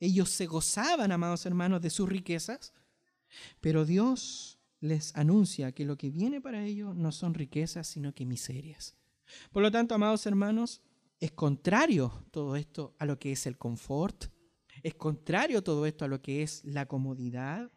Ellos 0.00 0.30
se 0.30 0.46
gozaban, 0.46 1.12
amados 1.12 1.46
hermanos, 1.46 1.80
de 1.80 1.90
sus 1.90 2.08
riquezas, 2.08 2.74
pero 3.60 3.84
Dios 3.84 4.58
les 4.80 5.14
anuncia 5.14 5.70
que 5.70 5.84
lo 5.84 5.96
que 5.96 6.10
viene 6.10 6.40
para 6.40 6.64
ellos 6.64 6.96
no 6.96 7.12
son 7.12 7.34
riquezas, 7.34 7.86
sino 7.86 8.12
que 8.12 8.26
miserias. 8.26 8.96
Por 9.52 9.62
lo 9.62 9.70
tanto, 9.70 9.94
amados 9.94 10.26
hermanos, 10.26 10.82
es 11.20 11.30
contrario 11.30 12.26
todo 12.32 12.56
esto 12.56 12.96
a 12.98 13.06
lo 13.06 13.16
que 13.20 13.30
es 13.30 13.46
el 13.46 13.56
confort, 13.56 14.24
es 14.82 14.94
contrario 14.94 15.62
todo 15.62 15.86
esto 15.86 16.04
a 16.04 16.08
lo 16.08 16.20
que 16.20 16.42
es 16.42 16.64
la 16.64 16.86
comodidad, 16.86 17.70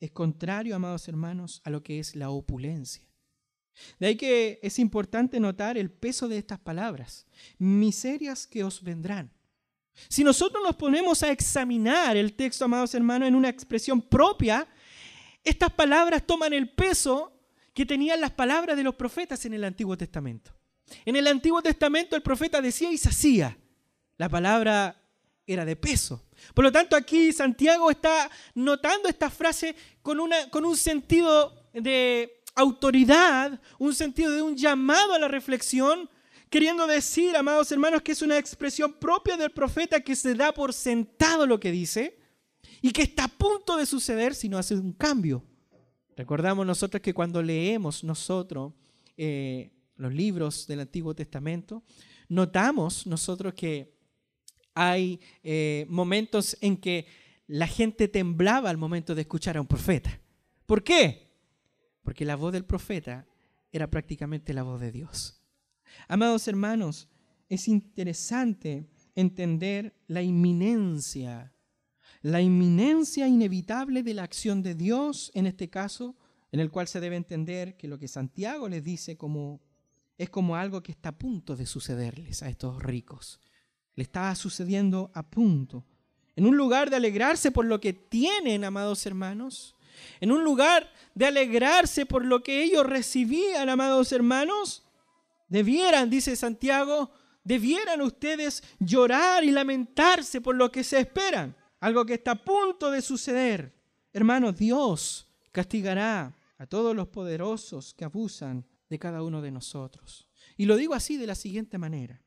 es 0.00 0.10
contrario, 0.10 0.74
amados 0.74 1.06
hermanos, 1.06 1.62
a 1.64 1.70
lo 1.70 1.84
que 1.84 2.00
es 2.00 2.16
la 2.16 2.30
opulencia. 2.30 3.11
De 3.98 4.06
ahí 4.06 4.16
que 4.16 4.60
es 4.62 4.78
importante 4.78 5.40
notar 5.40 5.78
el 5.78 5.90
peso 5.90 6.28
de 6.28 6.38
estas 6.38 6.58
palabras, 6.58 7.26
miserias 7.58 8.46
que 8.46 8.64
os 8.64 8.82
vendrán. 8.82 9.32
Si 10.08 10.24
nosotros 10.24 10.62
nos 10.64 10.76
ponemos 10.76 11.22
a 11.22 11.30
examinar 11.30 12.16
el 12.16 12.34
texto, 12.34 12.64
amados 12.64 12.94
hermanos, 12.94 13.28
en 13.28 13.34
una 13.34 13.48
expresión 13.48 14.00
propia, 14.00 14.66
estas 15.44 15.72
palabras 15.72 16.26
toman 16.26 16.52
el 16.52 16.70
peso 16.70 17.32
que 17.74 17.86
tenían 17.86 18.20
las 18.20 18.30
palabras 18.30 18.76
de 18.76 18.82
los 18.82 18.94
profetas 18.94 19.44
en 19.44 19.54
el 19.54 19.64
Antiguo 19.64 19.96
Testamento. 19.96 20.52
En 21.04 21.16
el 21.16 21.26
Antiguo 21.26 21.62
Testamento 21.62 22.16
el 22.16 22.22
profeta 22.22 22.60
decía 22.60 22.90
y 22.90 22.98
se 22.98 23.08
hacía. 23.08 23.56
La 24.18 24.28
palabra 24.28 25.02
era 25.46 25.64
de 25.64 25.76
peso. 25.76 26.22
Por 26.54 26.64
lo 26.64 26.72
tanto, 26.72 26.96
aquí 26.96 27.32
Santiago 27.32 27.90
está 27.90 28.30
notando 28.54 29.08
esta 29.08 29.30
frase 29.30 29.74
con, 30.02 30.20
una, 30.20 30.48
con 30.50 30.64
un 30.64 30.76
sentido 30.76 31.68
de 31.72 32.41
autoridad, 32.54 33.60
un 33.78 33.94
sentido 33.94 34.32
de 34.32 34.42
un 34.42 34.56
llamado 34.56 35.14
a 35.14 35.18
la 35.18 35.28
reflexión, 35.28 36.08
queriendo 36.50 36.86
decir, 36.86 37.36
amados 37.36 37.72
hermanos, 37.72 38.02
que 38.02 38.12
es 38.12 38.22
una 38.22 38.38
expresión 38.38 38.92
propia 38.92 39.36
del 39.36 39.50
profeta 39.50 40.00
que 40.00 40.14
se 40.14 40.34
da 40.34 40.52
por 40.52 40.72
sentado 40.72 41.46
lo 41.46 41.58
que 41.58 41.72
dice 41.72 42.18
y 42.82 42.90
que 42.90 43.02
está 43.02 43.24
a 43.24 43.28
punto 43.28 43.76
de 43.76 43.86
suceder 43.86 44.34
si 44.34 44.48
no 44.48 44.58
hace 44.58 44.74
un 44.74 44.92
cambio. 44.92 45.44
Recordamos 46.16 46.66
nosotros 46.66 47.00
que 47.00 47.14
cuando 47.14 47.42
leemos 47.42 48.04
nosotros 48.04 48.74
eh, 49.16 49.72
los 49.96 50.12
libros 50.12 50.66
del 50.66 50.80
Antiguo 50.80 51.14
Testamento, 51.14 51.82
notamos 52.28 53.06
nosotros 53.06 53.54
que 53.54 53.96
hay 54.74 55.20
eh, 55.42 55.86
momentos 55.88 56.56
en 56.60 56.76
que 56.76 57.06
la 57.46 57.66
gente 57.66 58.08
temblaba 58.08 58.70
al 58.70 58.78
momento 58.78 59.14
de 59.14 59.22
escuchar 59.22 59.56
a 59.56 59.60
un 59.60 59.66
profeta. 59.66 60.18
¿Por 60.66 60.82
qué? 60.82 61.31
Porque 62.02 62.24
la 62.24 62.36
voz 62.36 62.52
del 62.52 62.64
profeta 62.64 63.26
era 63.70 63.88
prácticamente 63.88 64.52
la 64.52 64.62
voz 64.62 64.80
de 64.80 64.92
Dios. 64.92 65.40
Amados 66.08 66.46
hermanos, 66.48 67.08
es 67.48 67.68
interesante 67.68 68.88
entender 69.14 69.94
la 70.06 70.22
inminencia, 70.22 71.52
la 72.22 72.40
inminencia 72.40 73.28
inevitable 73.28 74.02
de 74.02 74.14
la 74.14 74.22
acción 74.22 74.62
de 74.62 74.74
Dios 74.74 75.30
en 75.34 75.46
este 75.46 75.68
caso, 75.68 76.16
en 76.50 76.60
el 76.60 76.70
cual 76.70 76.88
se 76.88 77.00
debe 77.00 77.16
entender 77.16 77.76
que 77.76 77.88
lo 77.88 77.98
que 77.98 78.08
Santiago 78.08 78.68
les 78.68 78.84
dice 78.84 79.16
como 79.16 79.60
es 80.18 80.30
como 80.30 80.56
algo 80.56 80.82
que 80.82 80.92
está 80.92 81.08
a 81.08 81.18
punto 81.18 81.56
de 81.56 81.66
sucederles 81.66 82.42
a 82.42 82.48
estos 82.48 82.80
ricos. 82.82 83.40
Le 83.94 84.04
estaba 84.04 84.34
sucediendo 84.34 85.10
a 85.14 85.28
punto. 85.28 85.84
En 86.36 86.46
un 86.46 86.56
lugar 86.56 86.90
de 86.90 86.96
alegrarse 86.96 87.50
por 87.50 87.64
lo 87.64 87.80
que 87.80 87.92
tienen, 87.92 88.64
amados 88.64 89.04
hermanos, 89.04 89.74
en 90.20 90.32
un 90.32 90.44
lugar 90.44 90.90
de 91.14 91.26
alegrarse 91.26 92.06
por 92.06 92.24
lo 92.24 92.42
que 92.42 92.62
ellos 92.62 92.86
recibían, 92.86 93.68
amados 93.68 94.12
hermanos, 94.12 94.84
debieran, 95.48 96.10
dice 96.10 96.36
Santiago, 96.36 97.10
debieran 97.44 98.00
ustedes 98.00 98.62
llorar 98.78 99.44
y 99.44 99.50
lamentarse 99.50 100.40
por 100.40 100.54
lo 100.54 100.70
que 100.70 100.84
se 100.84 100.98
esperan, 100.98 101.56
algo 101.80 102.06
que 102.06 102.14
está 102.14 102.32
a 102.32 102.44
punto 102.44 102.90
de 102.90 103.02
suceder. 103.02 103.74
Hermanos, 104.12 104.56
Dios 104.56 105.26
castigará 105.50 106.36
a 106.58 106.66
todos 106.66 106.94
los 106.94 107.08
poderosos 107.08 107.94
que 107.94 108.04
abusan 108.04 108.64
de 108.88 108.98
cada 108.98 109.22
uno 109.22 109.42
de 109.42 109.50
nosotros. 109.50 110.28
Y 110.56 110.66
lo 110.66 110.76
digo 110.76 110.94
así 110.94 111.16
de 111.16 111.26
la 111.26 111.34
siguiente 111.34 111.78
manera. 111.78 112.22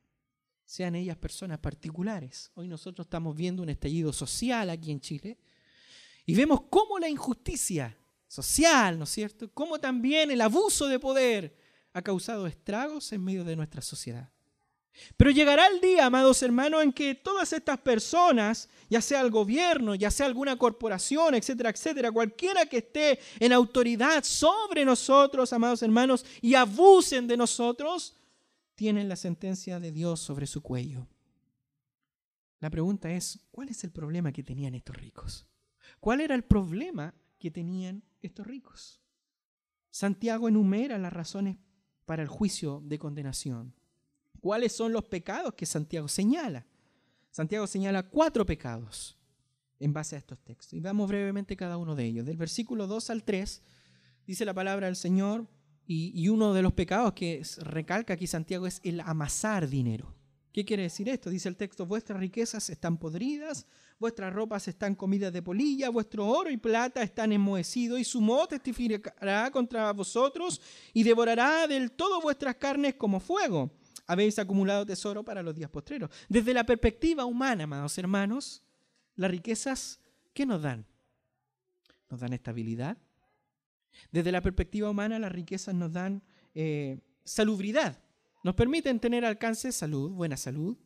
Sean 0.64 0.96
ellas 0.96 1.16
personas 1.16 1.58
particulares. 1.60 2.50
Hoy 2.54 2.66
nosotros 2.66 3.06
estamos 3.06 3.36
viendo 3.36 3.62
un 3.62 3.68
estallido 3.68 4.12
social 4.12 4.68
aquí 4.68 4.90
en 4.90 5.00
Chile 5.00 5.38
y 6.26 6.34
vemos 6.34 6.62
cómo 6.68 6.98
la 6.98 7.08
injusticia 7.08 7.96
social, 8.26 8.98
¿no 8.98 9.04
es 9.04 9.10
cierto? 9.10 9.48
Cómo 9.54 9.78
también 9.78 10.30
el 10.30 10.40
abuso 10.40 10.88
de 10.88 10.98
poder 10.98 11.56
ha 11.92 12.02
causado 12.02 12.46
estragos 12.46 13.12
en 13.12 13.24
medio 13.24 13.44
de 13.44 13.56
nuestra 13.56 13.80
sociedad. 13.80 14.28
Pero 15.16 15.30
llegará 15.30 15.66
el 15.68 15.80
día, 15.80 16.06
amados 16.06 16.42
hermanos, 16.42 16.82
en 16.82 16.92
que 16.92 17.14
todas 17.14 17.52
estas 17.52 17.78
personas, 17.78 18.68
ya 18.88 19.00
sea 19.00 19.20
el 19.20 19.30
gobierno, 19.30 19.94
ya 19.94 20.10
sea 20.10 20.26
alguna 20.26 20.56
corporación, 20.56 21.34
etcétera, 21.34 21.70
etcétera, 21.70 22.10
cualquiera 22.10 22.66
que 22.66 22.78
esté 22.78 23.20
en 23.38 23.52
autoridad 23.52 24.24
sobre 24.24 24.84
nosotros, 24.84 25.52
amados 25.52 25.82
hermanos, 25.82 26.24
y 26.40 26.54
abusen 26.54 27.26
de 27.26 27.36
nosotros, 27.36 28.16
tienen 28.74 29.08
la 29.08 29.16
sentencia 29.16 29.78
de 29.78 29.92
Dios 29.92 30.20
sobre 30.20 30.46
su 30.46 30.62
cuello. 30.62 31.06
La 32.58 32.70
pregunta 32.70 33.10
es, 33.12 33.38
¿cuál 33.50 33.68
es 33.68 33.84
el 33.84 33.92
problema 33.92 34.32
que 34.32 34.42
tenían 34.42 34.74
estos 34.74 34.96
ricos? 34.96 35.46
¿Cuál 36.00 36.20
era 36.20 36.34
el 36.34 36.44
problema 36.44 37.14
que 37.38 37.50
tenían 37.50 38.02
estos 38.22 38.46
ricos? 38.46 39.00
Santiago 39.90 40.48
enumera 40.48 40.98
las 40.98 41.12
razones 41.12 41.56
para 42.04 42.22
el 42.22 42.28
juicio 42.28 42.82
de 42.84 42.98
condenación. 42.98 43.74
¿Cuáles 44.40 44.72
son 44.72 44.92
los 44.92 45.04
pecados 45.04 45.54
que 45.54 45.66
Santiago 45.66 46.08
señala? 46.08 46.66
Santiago 47.30 47.66
señala 47.66 48.04
cuatro 48.04 48.46
pecados 48.46 49.18
en 49.80 49.92
base 49.92 50.16
a 50.16 50.18
estos 50.18 50.38
textos. 50.40 50.72
Y 50.72 50.80
vamos 50.80 51.08
brevemente 51.08 51.56
cada 51.56 51.76
uno 51.76 51.94
de 51.94 52.04
ellos. 52.04 52.26
Del 52.26 52.36
versículo 52.36 52.86
2 52.86 53.10
al 53.10 53.24
3 53.24 53.62
dice 54.26 54.44
la 54.44 54.54
palabra 54.54 54.86
del 54.86 54.96
Señor, 54.96 55.46
Y, 55.88 56.28
uno 56.28 56.52
de 56.52 56.62
los 56.62 56.72
pecados 56.72 57.12
que 57.12 57.42
recalca 57.58 58.14
aquí 58.14 58.26
Santiago 58.26 58.66
es 58.66 58.80
el 58.82 58.98
amasar 59.00 59.68
dinero. 59.68 60.16
¿Qué 60.52 60.64
quiere 60.64 60.82
decir 60.82 61.08
esto? 61.08 61.30
Dice 61.30 61.48
el 61.48 61.56
texto, 61.56 61.86
vuestras 61.86 62.18
riquezas 62.18 62.70
están 62.70 62.98
podridas, 62.98 63.66
vuestras 63.98 64.32
ropas 64.32 64.68
están 64.68 64.94
comidas 64.94 65.32
de 65.32 65.42
polilla, 65.42 65.88
vuestro 65.88 66.26
oro 66.26 66.50
y 66.50 66.56
plata 66.56 67.02
están 67.02 67.32
enmohecidos, 67.32 67.98
y 67.98 68.04
su 68.04 68.20
moho 68.20 68.46
testificará 68.46 69.50
contra 69.50 69.92
vosotros 69.92 70.60
y 70.92 71.02
devorará 71.02 71.66
del 71.66 71.92
todo 71.92 72.20
vuestras 72.20 72.56
carnes 72.56 72.94
como 72.94 73.20
fuego. 73.20 73.70
Habéis 74.06 74.38
acumulado 74.38 74.86
tesoro 74.86 75.24
para 75.24 75.42
los 75.42 75.54
días 75.54 75.70
postreros. 75.70 76.10
Desde 76.28 76.54
la 76.54 76.64
perspectiva 76.64 77.24
humana, 77.24 77.64
amados 77.64 77.98
hermanos, 77.98 78.62
las 79.16 79.30
riquezas, 79.30 80.00
¿qué 80.32 80.46
nos 80.46 80.62
dan? 80.62 80.86
Nos 82.08 82.20
dan 82.20 82.32
estabilidad. 82.32 82.98
Desde 84.12 84.30
la 84.30 84.42
perspectiva 84.42 84.90
humana, 84.90 85.18
las 85.18 85.32
riquezas 85.32 85.74
nos 85.74 85.92
dan 85.92 86.22
eh, 86.54 87.00
salubridad. 87.24 88.00
Nos 88.44 88.54
permiten 88.54 89.00
tener 89.00 89.24
alcance, 89.24 89.72
salud, 89.72 90.12
buena 90.12 90.36
salud, 90.36 90.76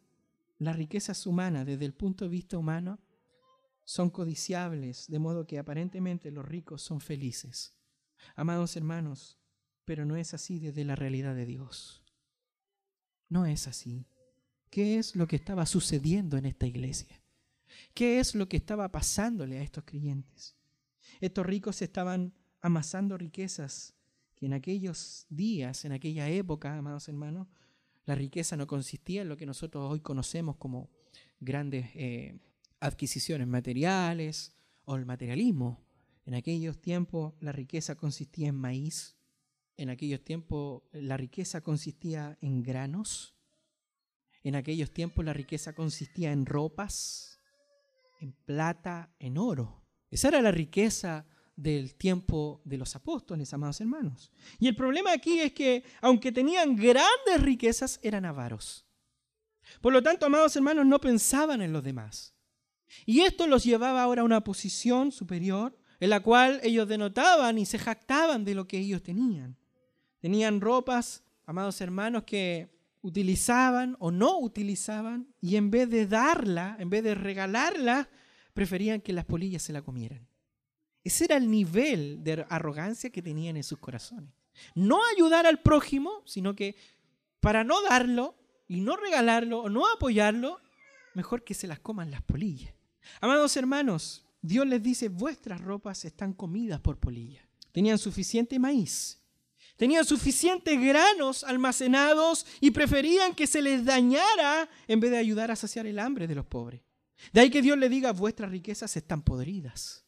las 0.61 0.77
riquezas 0.77 1.27
humanas 1.27 1.65
desde 1.67 1.87
el 1.87 1.95
punto 1.95 2.27
de 2.27 2.31
vista 2.31 2.59
humano 2.59 3.01
son 3.85 4.11
codiciables, 4.11 5.09
de 5.09 5.19
modo 5.19 5.47
que 5.47 5.59
aparentemente 5.59 6.31
los 6.31 6.47
ricos 6.47 6.83
son 6.83 7.01
felices. 7.01 7.75
Amados 8.37 8.77
hermanos, 8.77 9.39
pero 9.87 10.05
no 10.05 10.17
es 10.17 10.35
así 10.35 10.59
desde 10.59 10.85
la 10.85 10.97
realidad 10.97 11.35
de 11.35 11.47
Dios. 11.47 12.05
No 13.31 13.47
es 13.47 13.67
así. 13.67 14.07
¿Qué 14.69 14.99
es 14.99 15.17
lo 15.17 15.27
que 15.27 15.37
estaba 15.37 15.65
sucediendo 15.65 16.37
en 16.37 16.45
esta 16.45 16.67
iglesia? 16.67 17.23
¿Qué 17.95 18.21
es 18.21 18.35
lo 18.35 18.47
que 18.47 18.59
estaba 18.59 18.93
pasándole 18.93 19.59
a 19.59 19.63
estos 19.63 19.85
creyentes? 19.85 20.57
Estos 21.21 21.47
ricos 21.47 21.81
estaban 21.81 22.35
amasando 22.61 23.17
riquezas 23.17 23.95
que 24.37 24.45
en 24.45 24.53
aquellos 24.53 25.27
días, 25.31 25.87
en 25.87 25.93
aquella 25.93 26.29
época, 26.29 26.77
amados 26.77 27.09
hermanos, 27.09 27.49
la 28.11 28.17
riqueza 28.17 28.57
no 28.57 28.67
consistía 28.67 29.23
en 29.23 29.29
lo 29.29 29.37
que 29.37 29.47
nosotros 29.47 29.89
hoy 29.89 30.01
conocemos 30.01 30.57
como 30.57 30.91
grandes 31.39 31.91
eh, 31.95 32.41
adquisiciones 32.81 33.47
materiales 33.47 34.53
o 34.85 34.97
el 34.97 35.07
materialismo. 35.07 35.87
En 36.27 36.35
aquellos 36.35 36.81
tiempos 36.81 37.35
la 37.39 37.53
riqueza 37.53 37.95
consistía 37.95 38.49
en 38.49 38.57
maíz, 38.57 39.17
en 39.77 39.91
aquellos 39.91 40.25
tiempos 40.25 40.83
la 40.91 41.17
riqueza 41.17 41.61
consistía 41.61 42.37
en 42.41 42.65
granos, 42.65 43.37
en 44.43 44.57
aquellos 44.57 44.91
tiempos 44.91 45.25
la 45.25 45.33
riqueza 45.33 45.73
consistía 45.73 46.33
en 46.33 46.47
ropas, 46.47 47.39
en 48.19 48.33
plata, 48.33 49.15
en 49.21 49.39
oro. 49.39 49.85
Esa 50.11 50.27
era 50.27 50.43
la 50.43 50.51
riqueza 50.51 51.29
del 51.61 51.95
tiempo 51.95 52.63
de 52.65 52.79
los 52.79 52.97
apóstoles, 52.97 53.53
amados 53.53 53.81
hermanos. 53.81 54.33
Y 54.59 54.67
el 54.67 54.75
problema 54.75 55.13
aquí 55.13 55.41
es 55.41 55.53
que, 55.53 55.85
aunque 56.01 56.33
tenían 56.33 56.75
grandes 56.75 57.41
riquezas, 57.41 58.01
eran 58.03 58.25
avaros. 58.25 58.87
Por 59.81 59.93
lo 59.93 60.03
tanto, 60.03 60.25
amados 60.25 60.57
hermanos, 60.57 60.87
no 60.87 61.01
pensaban 61.01 61.61
en 61.61 61.73
los 61.73 61.85
demás. 61.85 62.35
Y 63.05 63.21
esto 63.21 63.47
los 63.47 63.63
llevaba 63.63 64.03
ahora 64.03 64.23
a 64.23 64.25
una 64.25 64.43
posición 64.43 65.13
superior 65.13 65.77
en 66.01 66.11
la 66.11 66.21
cual 66.21 66.61
ellos 66.63 66.89
denotaban 66.89 67.59
y 67.59 67.67
se 67.67 67.79
jactaban 67.79 68.45
de 68.45 68.55
lo 68.55 68.67
que 68.67 68.79
ellos 68.79 69.03
tenían. 69.03 69.59
Tenían 70.19 70.63
ropas, 70.63 71.23
amados 71.45 71.81
hermanos, 71.83 72.25
que 72.25 72.75
utilizaban 73.03 73.97
o 73.99 74.11
no 74.11 74.39
utilizaban 74.39 75.29
y 75.43 75.57
en 75.57 75.71
vez 75.71 75.91
de 75.91 76.07
darla, 76.07 76.77
en 76.79 76.89
vez 76.89 77.05
de 77.05 77.15
regalarla, 77.15 78.09
preferían 78.55 79.03
que 79.03 79.13
las 79.13 79.27
polillas 79.27 79.63
se 79.63 79.75
la 79.75 79.83
comieran. 79.83 80.30
Ese 81.03 81.25
era 81.25 81.37
el 81.37 81.51
nivel 81.51 82.23
de 82.23 82.45
arrogancia 82.49 83.11
que 83.11 83.23
tenían 83.23 83.57
en 83.57 83.65
sus 83.65 83.79
corazones. 83.79 84.31
No 84.75 85.01
ayudar 85.17 85.47
al 85.47 85.61
prójimo, 85.61 86.23
sino 86.27 86.55
que 86.55 86.77
para 87.41 87.65
no 87.65 87.83
darlo 87.83 88.37
y 88.69 88.81
no 88.81 88.97
regalarlo 88.97 89.61
o 89.61 89.69
no 89.71 89.89
apoyarlo, 89.89 90.61
mejor 91.15 91.43
que 91.45 91.55
se 91.55 91.67
las 91.67 91.81
coman 91.81 92.11
las 92.11 92.23
polillas. 92.23 92.75
Amados 93.21 93.57
hermanos, 93.57 94.27
Dios 94.43 94.67
les 94.67 94.83
dice, 94.83 95.09
vuestras 95.09 95.61
ropas 95.61 96.05
están 96.05 96.33
comidas 96.33 96.81
por 96.81 96.99
polillas. 96.99 97.45
Tenían 97.73 97.99
suficiente 97.99 98.59
maíz, 98.59 99.23
tenían 99.77 100.05
suficientes 100.05 100.79
granos 100.79 101.45
almacenados 101.45 102.47
y 102.61 102.71
preferían 102.71 103.35
que 103.35 103.47
se 103.47 103.63
les 103.63 103.85
dañara 103.85 104.69
en 104.87 105.01
vez 105.01 105.11
de 105.11 105.19
ayudar 105.19 105.51
a 105.51 105.57
saciar 105.57 105.87
el 105.87 105.99
hambre 105.99 106.27
de 106.27 106.35
los 106.35 106.47
pobres. 106.47 106.83
De 107.33 107.41
ahí 107.41 107.51
que 107.51 107.63
Dios 107.63 107.79
le 107.79 107.89
diga, 107.89 108.13
vuestras 108.13 108.51
riquezas 108.51 108.97
están 108.97 109.23
podridas. 109.23 110.05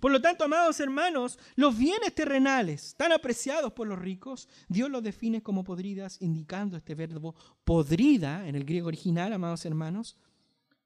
Por 0.00 0.12
lo 0.12 0.20
tanto, 0.20 0.44
amados 0.44 0.80
hermanos, 0.80 1.38
los 1.56 1.76
bienes 1.76 2.14
terrenales 2.14 2.94
tan 2.96 3.12
apreciados 3.12 3.72
por 3.72 3.86
los 3.86 3.98
ricos, 3.98 4.48
Dios 4.68 4.90
los 4.90 5.02
define 5.02 5.42
como 5.42 5.64
podridas, 5.64 6.20
indicando 6.20 6.76
este 6.76 6.94
verbo 6.94 7.34
podrida 7.64 8.48
en 8.48 8.54
el 8.54 8.64
griego 8.64 8.88
original, 8.88 9.32
amados 9.32 9.64
hermanos, 9.64 10.16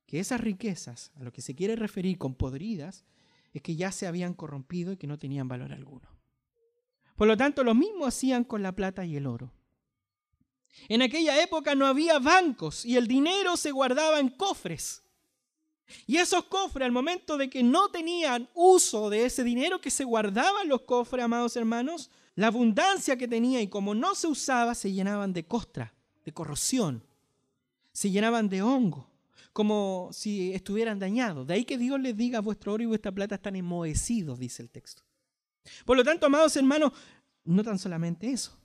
que 0.06 0.20
esas 0.20 0.40
riquezas, 0.40 1.12
a 1.16 1.24
lo 1.24 1.32
que 1.32 1.42
se 1.42 1.54
quiere 1.54 1.76
referir 1.76 2.18
con 2.18 2.34
podridas, 2.34 3.04
es 3.52 3.62
que 3.62 3.76
ya 3.76 3.92
se 3.92 4.06
habían 4.06 4.34
corrompido 4.34 4.92
y 4.92 4.96
que 4.96 5.06
no 5.06 5.18
tenían 5.18 5.48
valor 5.48 5.72
alguno. 5.72 6.08
Por 7.16 7.26
lo 7.26 7.36
tanto, 7.36 7.64
lo 7.64 7.74
mismo 7.74 8.06
hacían 8.06 8.44
con 8.44 8.62
la 8.62 8.72
plata 8.72 9.04
y 9.04 9.16
el 9.16 9.26
oro. 9.26 9.52
En 10.88 11.02
aquella 11.02 11.42
época 11.42 11.74
no 11.74 11.86
había 11.86 12.18
bancos 12.18 12.84
y 12.84 12.96
el 12.96 13.08
dinero 13.08 13.56
se 13.56 13.72
guardaba 13.72 14.20
en 14.20 14.28
cofres. 14.28 15.02
Y 16.06 16.16
esos 16.16 16.44
cofres, 16.44 16.84
al 16.84 16.92
momento 16.92 17.36
de 17.36 17.48
que 17.48 17.62
no 17.62 17.90
tenían 17.90 18.48
uso 18.54 19.10
de 19.10 19.24
ese 19.24 19.44
dinero 19.44 19.80
que 19.80 19.90
se 19.90 20.04
guardaba 20.04 20.62
en 20.62 20.68
los 20.68 20.82
cofres, 20.82 21.24
amados 21.24 21.56
hermanos, 21.56 22.10
la 22.34 22.48
abundancia 22.48 23.16
que 23.16 23.28
tenía 23.28 23.60
y 23.60 23.68
como 23.68 23.94
no 23.94 24.14
se 24.14 24.26
usaba, 24.26 24.74
se 24.74 24.92
llenaban 24.92 25.32
de 25.32 25.44
costra, 25.44 25.94
de 26.24 26.32
corrosión, 26.32 27.02
se 27.92 28.10
llenaban 28.10 28.48
de 28.48 28.62
hongo, 28.62 29.10
como 29.52 30.10
si 30.12 30.52
estuvieran 30.52 30.98
dañados. 30.98 31.46
De 31.46 31.54
ahí 31.54 31.64
que 31.64 31.78
Dios 31.78 31.98
les 32.00 32.16
diga, 32.16 32.40
vuestro 32.40 32.74
oro 32.74 32.82
y 32.82 32.86
vuestra 32.86 33.12
plata 33.12 33.36
están 33.36 33.56
enmohecidos, 33.56 34.38
dice 34.38 34.62
el 34.62 34.70
texto. 34.70 35.02
Por 35.84 35.96
lo 35.96 36.04
tanto, 36.04 36.26
amados 36.26 36.56
hermanos, 36.56 36.92
no 37.44 37.64
tan 37.64 37.78
solamente 37.78 38.30
eso. 38.30 38.56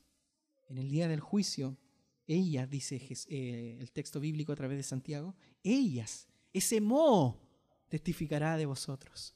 En 0.69 0.77
el 0.77 0.89
día 0.89 1.07
del 1.07 1.19
juicio, 1.19 1.77
ellas, 2.27 2.69
dice 2.69 3.01
eh, 3.27 3.77
el 3.79 3.91
texto 3.91 4.19
bíblico 4.19 4.51
a 4.53 4.55
través 4.55 4.77
de 4.77 4.83
Santiago, 4.83 5.35
ellas 5.63 6.27
ese 6.53 6.79
moho 6.79 7.41
testificará 7.89 8.57
de 8.57 8.65
vosotros. 8.65 9.35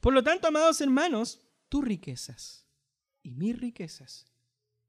Por 0.00 0.14
lo 0.14 0.22
tanto, 0.22 0.48
amados 0.48 0.80
hermanos, 0.80 1.40
tus 1.68 1.84
riquezas 1.84 2.66
y 3.22 3.34
mis 3.34 3.58
riquezas 3.58 4.26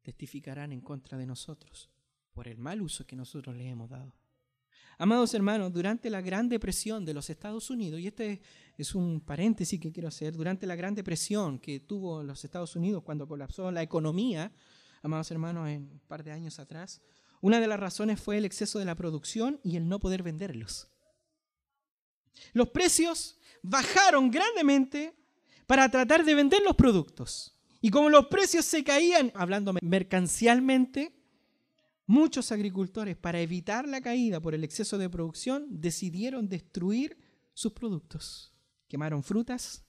testificarán 0.01 0.71
en 0.71 0.81
contra 0.81 1.17
de 1.17 1.25
nosotros 1.25 1.89
por 2.31 2.47
el 2.47 2.57
mal 2.57 2.81
uso 2.81 3.07
que 3.07 3.15
nosotros 3.15 3.55
le 3.55 3.67
hemos 3.67 3.89
dado. 3.89 4.13
Amados 4.97 5.33
hermanos, 5.33 5.73
durante 5.73 6.09
la 6.09 6.21
Gran 6.21 6.47
Depresión 6.47 7.03
de 7.03 7.13
los 7.13 7.29
Estados 7.29 7.69
Unidos, 7.69 7.99
y 7.99 8.07
este 8.07 8.41
es 8.77 8.95
un 8.95 9.19
paréntesis 9.19 9.79
que 9.79 9.91
quiero 9.91 10.07
hacer, 10.07 10.33
durante 10.33 10.65
la 10.65 10.75
Gran 10.75 10.95
Depresión 10.95 11.59
que 11.59 11.81
tuvo 11.81 12.23
los 12.23 12.45
Estados 12.45 12.75
Unidos 12.77 13.03
cuando 13.03 13.27
colapsó 13.27 13.71
la 13.71 13.83
economía, 13.83 14.53
amados 15.01 15.31
hermanos, 15.31 15.67
en 15.67 15.89
un 15.91 15.99
par 16.07 16.23
de 16.23 16.31
años 16.31 16.59
atrás, 16.59 17.01
una 17.41 17.59
de 17.59 17.67
las 17.67 17.79
razones 17.79 18.21
fue 18.21 18.37
el 18.37 18.45
exceso 18.45 18.79
de 18.79 18.85
la 18.85 18.95
producción 18.95 19.59
y 19.63 19.75
el 19.75 19.89
no 19.89 19.99
poder 19.99 20.23
venderlos. 20.23 20.89
Los 22.53 22.69
precios 22.69 23.37
bajaron 23.61 24.29
grandemente 24.31 25.15
para 25.65 25.89
tratar 25.89 26.23
de 26.23 26.35
vender 26.35 26.61
los 26.63 26.75
productos. 26.75 27.57
Y 27.81 27.89
como 27.89 28.09
los 28.09 28.27
precios 28.27 28.65
se 28.65 28.83
caían, 28.83 29.31
hablando 29.35 29.73
mercancialmente, 29.81 31.15
muchos 32.07 32.51
agricultores, 32.51 33.15
para 33.15 33.41
evitar 33.41 33.87
la 33.87 34.01
caída 34.01 34.39
por 34.39 34.55
el 34.55 34.63
exceso 34.63 34.97
de 34.97 35.09
producción, 35.09 35.67
decidieron 35.69 36.47
destruir 36.47 37.17
sus 37.53 37.73
productos. 37.73 38.53
Quemaron 38.87 39.23
frutas, 39.23 39.85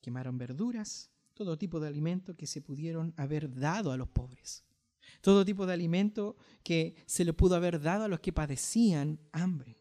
quemaron 0.00 0.38
verduras, 0.38 1.10
todo 1.34 1.58
tipo 1.58 1.78
de 1.78 1.88
alimento 1.88 2.36
que 2.36 2.46
se 2.46 2.60
pudieron 2.60 3.14
haber 3.16 3.54
dado 3.54 3.92
a 3.92 3.96
los 3.96 4.08
pobres. 4.08 4.64
Todo 5.20 5.44
tipo 5.44 5.66
de 5.66 5.72
alimento 5.72 6.36
que 6.62 6.96
se 7.06 7.24
le 7.24 7.32
pudo 7.32 7.54
haber 7.56 7.80
dado 7.80 8.04
a 8.04 8.08
los 8.08 8.20
que 8.20 8.32
padecían 8.32 9.20
hambre. 9.32 9.77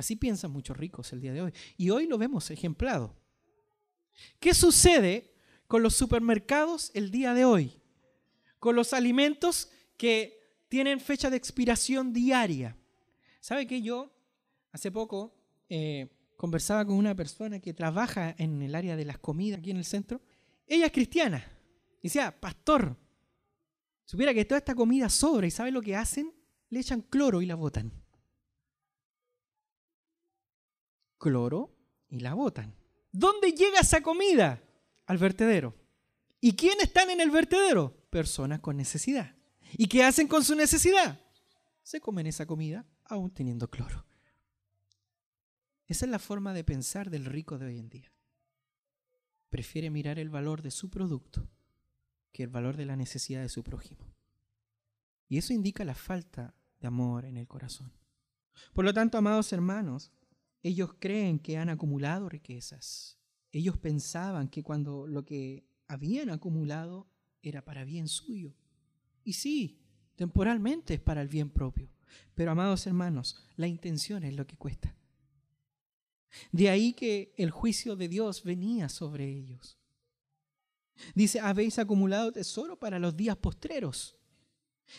Así 0.00 0.16
piensan 0.16 0.50
muchos 0.50 0.78
ricos 0.78 1.12
el 1.12 1.20
día 1.20 1.34
de 1.34 1.42
hoy. 1.42 1.52
Y 1.76 1.90
hoy 1.90 2.06
lo 2.06 2.16
vemos 2.16 2.50
ejemplado. 2.50 3.14
¿Qué 4.38 4.54
sucede 4.54 5.34
con 5.66 5.82
los 5.82 5.94
supermercados 5.94 6.90
el 6.94 7.10
día 7.10 7.34
de 7.34 7.44
hoy? 7.44 7.82
Con 8.58 8.76
los 8.76 8.94
alimentos 8.94 9.68
que 9.98 10.64
tienen 10.70 11.00
fecha 11.00 11.28
de 11.28 11.36
expiración 11.36 12.14
diaria. 12.14 12.78
¿Sabe 13.40 13.66
que 13.66 13.82
yo 13.82 14.10
hace 14.72 14.90
poco 14.90 15.34
eh, 15.68 16.08
conversaba 16.38 16.86
con 16.86 16.96
una 16.96 17.14
persona 17.14 17.60
que 17.60 17.74
trabaja 17.74 18.34
en 18.38 18.62
el 18.62 18.74
área 18.74 18.96
de 18.96 19.04
las 19.04 19.18
comidas 19.18 19.58
aquí 19.58 19.70
en 19.70 19.76
el 19.76 19.84
centro? 19.84 20.22
Ella 20.66 20.86
es 20.86 20.92
cristiana. 20.92 21.44
Y 22.00 22.04
decía, 22.04 22.34
pastor, 22.40 22.96
supiera 24.06 24.32
que 24.32 24.46
toda 24.46 24.60
esta 24.60 24.74
comida 24.74 25.10
sobra 25.10 25.46
y 25.46 25.50
¿sabe 25.50 25.70
lo 25.70 25.82
que 25.82 25.94
hacen? 25.94 26.32
Le 26.70 26.80
echan 26.80 27.02
cloro 27.02 27.42
y 27.42 27.46
la 27.46 27.54
botan. 27.54 27.99
Cloro 31.20 31.76
y 32.08 32.18
la 32.18 32.34
botan. 32.34 32.74
¿Dónde 33.12 33.52
llega 33.52 33.78
esa 33.78 34.00
comida? 34.00 34.60
Al 35.06 35.18
vertedero. 35.18 35.76
¿Y 36.40 36.56
quiénes 36.56 36.86
están 36.86 37.10
en 37.10 37.20
el 37.20 37.30
vertedero? 37.30 38.00
personas 38.10 38.60
con 38.60 38.76
necesidad. 38.76 39.34
¿Y 39.72 39.86
qué 39.86 40.04
hacen 40.04 40.26
con 40.26 40.44
su 40.44 40.54
necesidad? 40.54 41.18
Se 41.82 42.00
comen 42.00 42.26
esa 42.26 42.44
comida 42.44 42.84
aún 43.04 43.30
teniendo 43.30 43.70
cloro. 43.70 44.04
Esa 45.86 46.04
es 46.04 46.10
la 46.10 46.18
forma 46.18 46.52
de 46.52 46.64
pensar 46.64 47.10
del 47.10 47.24
rico 47.24 47.58
de 47.58 47.66
hoy 47.66 47.78
en 47.78 47.88
día. 47.88 48.12
Prefiere 49.48 49.90
mirar 49.90 50.18
el 50.18 50.28
valor 50.28 50.62
de 50.62 50.70
su 50.70 50.90
producto 50.90 51.48
que 52.32 52.44
el 52.44 52.48
valor 52.48 52.76
de 52.76 52.86
la 52.86 52.96
necesidad 52.96 53.40
de 53.40 53.48
su 53.48 53.64
prójimo. 53.64 54.14
Y 55.28 55.38
eso 55.38 55.52
indica 55.52 55.84
la 55.84 55.94
falta 55.94 56.54
de 56.78 56.86
amor 56.86 57.24
en 57.24 57.36
el 57.36 57.48
corazón. 57.48 57.92
Por 58.72 58.84
lo 58.84 58.92
tanto, 58.92 59.18
amados 59.18 59.52
hermanos, 59.52 60.12
ellos 60.62 60.94
creen 60.98 61.38
que 61.38 61.56
han 61.56 61.68
acumulado 61.68 62.28
riquezas. 62.28 63.18
Ellos 63.50 63.78
pensaban 63.78 64.48
que 64.48 64.62
cuando 64.62 65.06
lo 65.06 65.24
que 65.24 65.64
habían 65.88 66.30
acumulado 66.30 67.08
era 67.42 67.64
para 67.64 67.84
bien 67.84 68.08
suyo. 68.08 68.54
Y 69.24 69.34
sí, 69.34 69.80
temporalmente 70.16 70.94
es 70.94 71.00
para 71.00 71.22
el 71.22 71.28
bien 71.28 71.50
propio. 71.50 71.90
Pero, 72.34 72.50
amados 72.50 72.86
hermanos, 72.86 73.36
la 73.56 73.66
intención 73.66 74.24
es 74.24 74.34
lo 74.34 74.46
que 74.46 74.56
cuesta. 74.56 74.96
De 76.52 76.68
ahí 76.68 76.92
que 76.92 77.34
el 77.36 77.50
juicio 77.50 77.96
de 77.96 78.08
Dios 78.08 78.44
venía 78.44 78.88
sobre 78.88 79.28
ellos. 79.28 79.78
Dice, 81.14 81.40
habéis 81.40 81.78
acumulado 81.78 82.30
tesoro 82.32 82.78
para 82.78 82.98
los 82.98 83.16
días 83.16 83.36
postreros. 83.36 84.19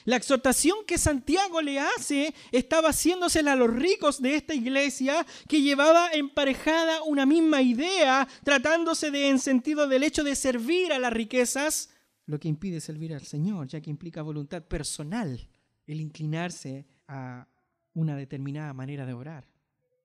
La 0.06 0.16
exhortación 0.16 0.78
que 0.88 0.98
Santiago 0.98 1.62
le 1.62 1.80
hace 1.80 2.34
estaba 2.52 2.90
haciéndosela 2.90 3.54
a 3.54 3.56
los 3.56 3.74
ricos 3.74 4.22
de 4.22 4.36
esta 4.36 4.54
iglesia 4.54 5.26
que 5.48 5.62
llevaba 5.62 6.12
emparejada 6.12 7.04
una 7.04 7.26
misma 7.26 7.62
idea, 7.62 8.28
tratándose 8.44 9.08
en 9.28 9.40
sentido 9.40 9.88
del 9.88 10.04
hecho 10.04 10.24
de 10.24 10.36
servir 10.36 10.94
a 10.94 11.00
las 11.00 11.14
riquezas, 11.14 11.90
lo 12.26 12.40
que 12.40 12.48
impide 12.48 12.80
servir 12.80 13.14
al 13.14 13.24
Señor, 13.24 13.68
ya 13.68 13.82
que 13.82 13.90
implica 13.90 14.22
voluntad 14.22 14.64
personal 14.64 15.50
el 15.86 16.00
inclinarse 16.00 16.88
a 17.08 17.48
una 17.94 18.16
determinada 18.16 18.74
manera 18.74 19.06
de 19.06 19.14
orar. 19.14 19.48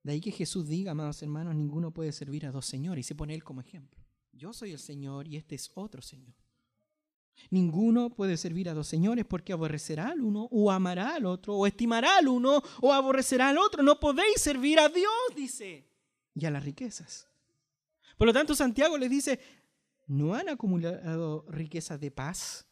De 0.02 0.12
ahí 0.12 0.20
que 0.20 0.32
Jesús 0.32 0.68
diga, 0.68 0.92
amados 0.92 1.22
hermanos, 1.22 1.54
ninguno 1.54 1.92
puede 1.92 2.12
servir 2.12 2.46
a 2.46 2.50
dos 2.50 2.66
señores 2.66 3.04
y 3.04 3.08
se 3.08 3.14
pone 3.14 3.34
él 3.34 3.44
como 3.44 3.60
ejemplo. 3.60 4.04
Yo 4.32 4.52
soy 4.52 4.72
el 4.72 4.78
Señor 4.78 5.26
y 5.28 5.36
este 5.36 5.54
es 5.54 5.70
otro 5.74 6.02
Señor. 6.02 6.34
Ninguno 7.50 8.10
puede 8.10 8.36
servir 8.36 8.68
a 8.68 8.74
dos 8.74 8.86
señores 8.86 9.24
porque 9.24 9.52
aborrecerá 9.52 10.08
al 10.08 10.20
uno 10.20 10.48
o 10.50 10.70
amará 10.70 11.14
al 11.14 11.26
otro 11.26 11.54
o 11.54 11.66
estimará 11.66 12.18
al 12.18 12.28
uno 12.28 12.62
o 12.80 12.92
aborrecerá 12.92 13.50
al 13.50 13.58
otro. 13.58 13.82
No 13.82 14.00
podéis 14.00 14.40
servir 14.40 14.80
a 14.80 14.88
Dios, 14.88 15.12
dice, 15.34 15.88
y 16.34 16.46
a 16.46 16.50
las 16.50 16.64
riquezas. 16.64 17.28
Por 18.16 18.26
lo 18.26 18.32
tanto, 18.32 18.54
Santiago 18.54 18.96
les 18.96 19.10
dice, 19.10 19.40
no 20.06 20.34
han 20.34 20.48
acumulado 20.48 21.44
riquezas 21.48 22.00
de 22.00 22.10
paz, 22.10 22.66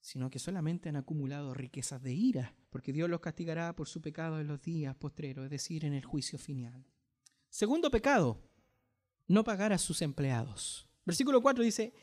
sino 0.00 0.30
que 0.30 0.38
solamente 0.38 0.88
han 0.88 0.96
acumulado 0.96 1.54
riquezas 1.54 2.02
de 2.02 2.12
ira, 2.14 2.54
porque 2.70 2.92
Dios 2.92 3.08
los 3.08 3.20
castigará 3.20 3.74
por 3.76 3.88
su 3.88 4.00
pecado 4.00 4.40
en 4.40 4.46
los 4.46 4.60
días 4.62 4.96
postreros, 4.96 5.44
es 5.44 5.50
decir, 5.50 5.84
en 5.84 5.92
el 5.92 6.04
juicio 6.04 6.38
final. 6.38 6.86
Segundo 7.50 7.90
pecado, 7.90 8.40
no 9.26 9.44
pagar 9.44 9.72
a 9.72 9.78
sus 9.78 10.02
empleados. 10.02 10.88
Versículo 11.04 11.40
4 11.40 11.62
dice, 11.64 11.94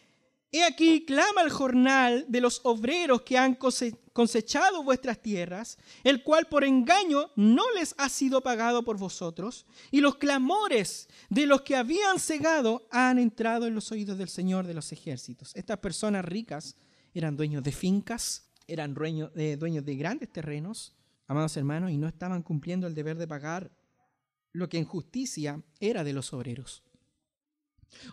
He 0.52 0.64
aquí 0.64 1.06
clama 1.06 1.42
el 1.42 1.50
jornal 1.50 2.26
de 2.30 2.40
los 2.40 2.62
obreros 2.64 3.24
que 3.24 3.38
han 3.38 3.56
cosechado 3.56 4.84
vuestras 4.84 5.22
tierras, 5.22 5.78
el 6.04 6.24
cual 6.24 6.48
por 6.48 6.64
engaño 6.64 7.32
no 7.36 7.64
les 7.74 7.94
ha 7.98 8.08
sido 8.08 8.42
pagado 8.42 8.86
por 8.86 8.98
vosotros, 8.98 9.66
y 9.92 10.00
los 10.00 10.16
clamores 10.16 11.10
de 11.30 11.46
los 11.46 11.62
que 11.64 11.76
habían 11.76 12.20
cegado 12.20 12.88
han 12.90 13.20
entrado 13.20 13.68
en 13.68 13.76
los 13.76 13.92
oídos 13.92 14.18
del 14.18 14.30
Señor 14.30 14.66
de 14.66 14.74
los 14.74 14.92
ejércitos. 14.92 15.52
Estas 15.56 15.80
personas 15.80 16.24
ricas 16.24 16.78
eran 17.14 17.36
dueños 17.36 17.64
de 17.64 17.72
fincas, 17.74 18.50
eran 18.68 18.94
dueños 18.94 19.34
de, 19.34 19.58
dueños 19.58 19.84
de 19.84 19.96
grandes 19.96 20.32
terrenos, 20.32 20.96
amados 21.28 21.58
hermanos, 21.58 21.92
y 21.92 21.98
no 21.98 22.08
estaban 22.08 22.44
cumpliendo 22.44 22.88
el 22.88 22.96
deber 22.96 23.18
de 23.18 23.28
pagar 23.28 23.72
lo 24.54 24.70
que 24.70 24.78
en 24.78 24.86
justicia 24.86 25.62
era 25.82 26.06
de 26.06 26.14
los 26.14 26.32
obreros 26.32 26.85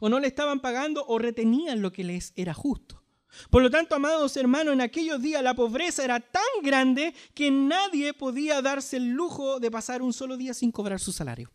o 0.01 0.09
no 0.09 0.21
le 0.21 0.27
estaban 0.27 0.61
pagando 0.61 1.05
o 1.07 1.19
retenían 1.19 1.83
lo 1.83 1.93
que 1.93 2.05
les 2.05 2.33
era 2.37 2.55
justo. 2.55 3.03
Por 3.51 3.63
lo 3.63 3.71
tanto, 3.71 3.95
amados 3.95 4.37
hermanos, 4.37 4.75
en 4.75 4.81
aquellos 4.81 5.21
días 5.21 5.43
la 5.43 5.55
pobreza 5.55 6.05
era 6.05 6.21
tan 6.21 6.43
grande 6.63 7.15
que 7.35 7.51
nadie 7.51 8.13
podía 8.13 8.61
darse 8.61 8.99
el 8.99 9.11
lujo 9.11 9.59
de 9.59 9.71
pasar 9.71 10.03
un 10.03 10.13
solo 10.13 10.37
día 10.37 10.55
sin 10.55 10.71
cobrar 10.71 11.01
su 11.01 11.13
salario. 11.13 11.51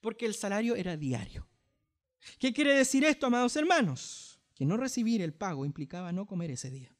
Porque 0.00 0.26
el 0.26 0.34
salario 0.34 0.76
era 0.76 0.96
diario. 0.96 1.48
¿Qué 2.38 2.52
quiere 2.52 2.74
decir 2.74 3.04
esto, 3.04 3.26
amados 3.26 3.56
hermanos? 3.56 4.40
Que 4.54 4.64
no 4.64 4.76
recibir 4.76 5.20
el 5.20 5.34
pago 5.34 5.66
implicaba 5.66 6.12
no 6.12 6.26
comer 6.26 6.52
ese 6.52 6.70
día. 6.70 6.95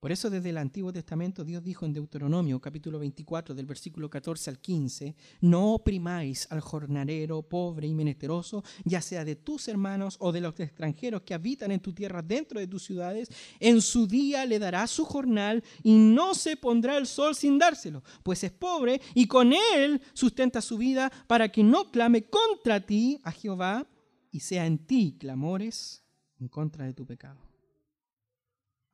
Por 0.00 0.12
eso 0.12 0.28
desde 0.28 0.50
el 0.50 0.58
Antiguo 0.58 0.92
Testamento 0.92 1.42
Dios 1.42 1.64
dijo 1.64 1.86
en 1.86 1.94
Deuteronomio 1.94 2.60
capítulo 2.60 2.98
24 2.98 3.54
del 3.54 3.64
versículo 3.64 4.10
14 4.10 4.50
al 4.50 4.58
15, 4.58 5.16
no 5.40 5.72
oprimáis 5.72 6.46
al 6.50 6.60
jornalero 6.60 7.42
pobre 7.42 7.86
y 7.86 7.94
menesteroso, 7.94 8.62
ya 8.84 9.00
sea 9.00 9.24
de 9.24 9.36
tus 9.36 9.68
hermanos 9.68 10.16
o 10.20 10.32
de 10.32 10.42
los 10.42 10.60
extranjeros 10.60 11.22
que 11.22 11.32
habitan 11.32 11.72
en 11.72 11.80
tu 11.80 11.94
tierra 11.94 12.20
dentro 12.20 12.60
de 12.60 12.66
tus 12.66 12.84
ciudades, 12.84 13.30
en 13.58 13.80
su 13.80 14.06
día 14.06 14.44
le 14.44 14.58
dará 14.58 14.86
su 14.86 15.06
jornal 15.06 15.64
y 15.82 15.96
no 15.96 16.34
se 16.34 16.58
pondrá 16.58 16.98
el 16.98 17.06
sol 17.06 17.34
sin 17.34 17.58
dárselo, 17.58 18.04
pues 18.22 18.44
es 18.44 18.52
pobre 18.52 19.00
y 19.14 19.26
con 19.26 19.54
él 19.54 20.02
sustenta 20.12 20.60
su 20.60 20.76
vida 20.76 21.10
para 21.26 21.50
que 21.50 21.64
no 21.64 21.90
clame 21.90 22.24
contra 22.24 22.84
ti 22.84 23.18
a 23.24 23.32
Jehová 23.32 23.86
y 24.30 24.40
sea 24.40 24.66
en 24.66 24.76
ti 24.76 25.16
clamores 25.18 26.04
en 26.38 26.48
contra 26.48 26.84
de 26.84 26.92
tu 26.92 27.06
pecado. 27.06 27.55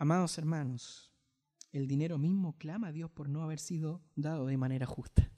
Amados 0.02 0.36
hermanos, 0.36 1.12
el 1.70 1.86
dinero 1.86 2.18
mismo 2.18 2.58
clama 2.58 2.88
a 2.88 2.92
Dios 2.92 3.08
por 3.08 3.28
no 3.28 3.44
haber 3.44 3.60
sido 3.60 4.02
dado 4.16 4.46
de 4.46 4.56
manera 4.56 4.84
justa. 4.84 5.30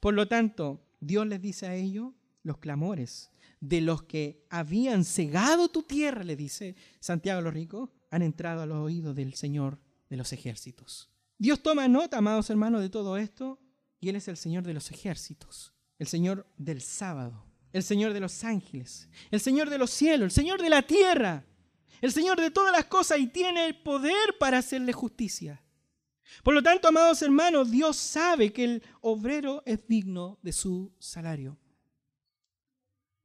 Por 0.00 0.14
lo 0.14 0.26
tanto, 0.26 0.84
Dios 0.98 1.24
les 1.24 1.40
dice 1.40 1.68
a 1.68 1.76
ellos 1.76 2.12
los 2.42 2.58
clamores 2.58 3.30
de 3.60 3.80
los 3.80 4.02
que 4.02 4.44
habían 4.50 5.04
cegado 5.04 5.68
tu 5.68 5.84
tierra, 5.84 6.24
le 6.24 6.34
dice 6.34 6.74
Santiago 6.98 7.42
los 7.42 7.54
ricos, 7.54 7.90
han 8.10 8.22
entrado 8.22 8.62
a 8.62 8.66
los 8.66 8.78
oídos 8.78 9.14
del 9.14 9.34
Señor 9.34 9.78
de 10.10 10.16
los 10.16 10.32
ejércitos. 10.32 11.08
Dios 11.38 11.62
toma 11.62 11.86
nota, 11.86 12.18
amados 12.18 12.50
hermanos, 12.50 12.80
de 12.80 12.90
todo 12.90 13.16
esto 13.16 13.60
y 14.00 14.08
Él 14.08 14.16
es 14.16 14.26
el 14.26 14.36
Señor 14.36 14.64
de 14.64 14.74
los 14.74 14.90
ejércitos, 14.90 15.74
el 16.00 16.08
Señor 16.08 16.48
del 16.56 16.80
sábado, 16.82 17.46
el 17.72 17.84
Señor 17.84 18.14
de 18.14 18.18
los 18.18 18.42
ángeles, 18.42 19.08
el 19.30 19.38
Señor 19.38 19.70
de 19.70 19.78
los 19.78 19.90
cielos, 19.90 20.24
el 20.24 20.32
Señor 20.32 20.60
de 20.60 20.70
la 20.70 20.82
tierra 20.82 21.46
el 22.02 22.12
Señor 22.12 22.38
de 22.38 22.50
todas 22.50 22.72
las 22.72 22.84
cosas 22.86 23.20
y 23.20 23.28
tiene 23.28 23.64
el 23.64 23.80
poder 23.80 24.36
para 24.38 24.58
hacerle 24.58 24.92
justicia. 24.92 25.62
Por 26.42 26.52
lo 26.52 26.62
tanto, 26.62 26.88
amados 26.88 27.22
hermanos, 27.22 27.70
Dios 27.70 27.96
sabe 27.96 28.52
que 28.52 28.64
el 28.64 28.82
obrero 29.00 29.62
es 29.64 29.86
digno 29.86 30.38
de 30.42 30.52
su 30.52 30.92
salario. 30.98 31.56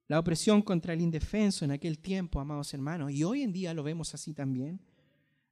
La 0.07 0.19
opresión 0.19 0.61
contra 0.61 0.93
el 0.93 1.01
indefenso 1.01 1.65
en 1.65 1.71
aquel 1.71 1.99
tiempo, 1.99 2.39
amados 2.39 2.73
hermanos, 2.73 3.11
y 3.11 3.23
hoy 3.23 3.41
en 3.41 3.51
día 3.51 3.73
lo 3.73 3.83
vemos 3.83 4.13
así 4.13 4.33
también, 4.33 4.79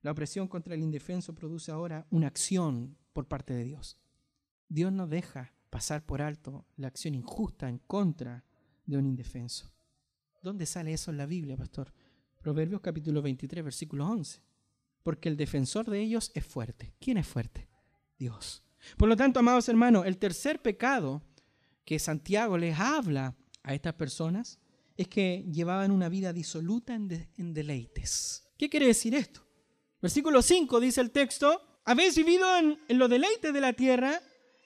la 0.01 0.11
opresión 0.11 0.47
contra 0.47 0.75
el 0.75 0.83
indefenso 0.83 1.33
produce 1.33 1.71
ahora 1.71 2.05
una 2.11 2.27
acción 2.27 2.95
por 3.11 3.27
parte 3.27 3.55
de 3.55 3.63
Dios. 3.63 3.97
Dios 4.69 4.91
no 4.91 5.07
deja 5.07 5.51
pasar 5.71 6.05
por 6.05 6.21
alto 6.21 6.67
la 6.77 6.87
acción 6.87 7.15
injusta 7.15 7.67
en 7.67 7.79
contra 7.79 8.45
de 8.85 8.97
un 8.97 9.07
indefenso. 9.07 9.73
¿Dónde 10.43 10.67
sale 10.67 10.93
eso 10.93 11.09
en 11.09 11.17
la 11.17 11.25
Biblia, 11.25 11.57
pastor? 11.57 11.91
Proverbios 12.45 12.79
capítulo 12.79 13.23
23, 13.23 13.63
versículo 13.63 14.05
11. 14.05 14.39
Porque 15.01 15.29
el 15.29 15.35
defensor 15.35 15.89
de 15.89 15.99
ellos 15.99 16.29
es 16.35 16.45
fuerte. 16.45 16.93
¿Quién 16.99 17.17
es 17.17 17.25
fuerte? 17.25 17.67
Dios. 18.19 18.63
Por 18.97 19.09
lo 19.09 19.17
tanto, 19.17 19.39
amados 19.39 19.67
hermanos, 19.67 20.05
el 20.05 20.19
tercer 20.19 20.61
pecado 20.61 21.23
que 21.83 21.97
Santiago 21.97 22.55
les 22.59 22.79
habla 22.79 23.35
a 23.63 23.73
estas 23.73 23.95
personas 23.95 24.59
es 24.95 25.07
que 25.07 25.43
llevaban 25.51 25.89
una 25.89 26.07
vida 26.07 26.33
disoluta 26.33 26.93
en, 26.93 27.07
deleites. 27.55 28.47
¿Qué 28.59 28.69
quiere 28.69 28.85
decir 28.85 29.15
esto? 29.15 29.43
Versículo 29.99 30.43
5 30.43 30.79
dice 30.79 31.01
el 31.01 31.09
texto, 31.09 31.59
habéis 31.83 32.15
vivido 32.15 32.45
en, 32.57 32.79
en 32.87 32.99
los 32.99 33.09
deleites 33.09 33.51
de 33.51 33.61
la 33.61 33.73
tierra 33.73 34.21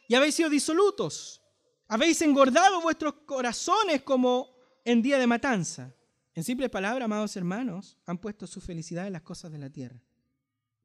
y 0.09 0.15
habéis 0.15 0.35
sido 0.35 0.49
disolutos. 0.49 1.41
Habéis 1.87 2.21
engordado 2.23 2.81
vuestros 2.81 3.13
corazones 3.25 4.01
como 4.01 4.49
en 4.83 5.01
día 5.01 5.17
de 5.17 5.27
matanza. 5.27 5.95
En 6.39 6.45
simples 6.45 6.69
palabras, 6.69 7.03
amados 7.03 7.35
hermanos, 7.35 7.97
han 8.05 8.17
puesto 8.17 8.47
su 8.47 8.61
felicidad 8.61 9.05
en 9.05 9.11
las 9.11 9.23
cosas 9.23 9.51
de 9.51 9.57
la 9.57 9.69
tierra. 9.69 10.01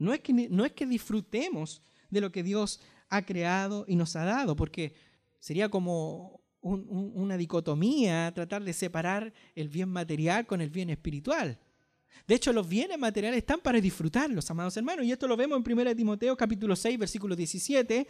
No 0.01 0.12
es, 0.12 0.19
que, 0.19 0.33
no 0.33 0.64
es 0.64 0.73
que 0.73 0.85
disfrutemos 0.85 1.81
de 2.11 2.21
lo 2.21 2.33
que 2.33 2.43
Dios 2.43 2.81
ha 3.09 3.25
creado 3.25 3.85
y 3.87 3.95
nos 3.95 4.17
ha 4.17 4.25
dado, 4.25 4.57
porque 4.57 4.97
sería 5.38 5.69
como 5.69 6.40
una 6.61 7.37
dicotomía 7.37 8.33
tratar 8.35 8.64
de 8.64 8.73
separar 8.73 9.33
el 9.55 9.69
bien 9.69 9.90
material 9.90 10.45
con 10.45 10.61
el 10.61 10.71
bien 10.71 10.90
espiritual. 10.90 11.57
De 12.27 12.35
hecho, 12.35 12.53
los 12.53 12.69
bienes 12.69 12.99
materiales 12.99 13.38
están 13.38 13.61
para 13.61 13.81
disfrutarlos, 13.81 14.51
amados 14.51 14.77
hermanos, 14.77 15.07
y 15.07 15.12
esto 15.12 15.29
lo 15.29 15.37
vemos 15.37 15.62
en 15.64 15.73
1 15.73 15.95
Timoteo 15.95 16.37
capítulo 16.37 16.75
6, 16.75 16.99
versículo 16.99 17.37
17, 17.37 18.09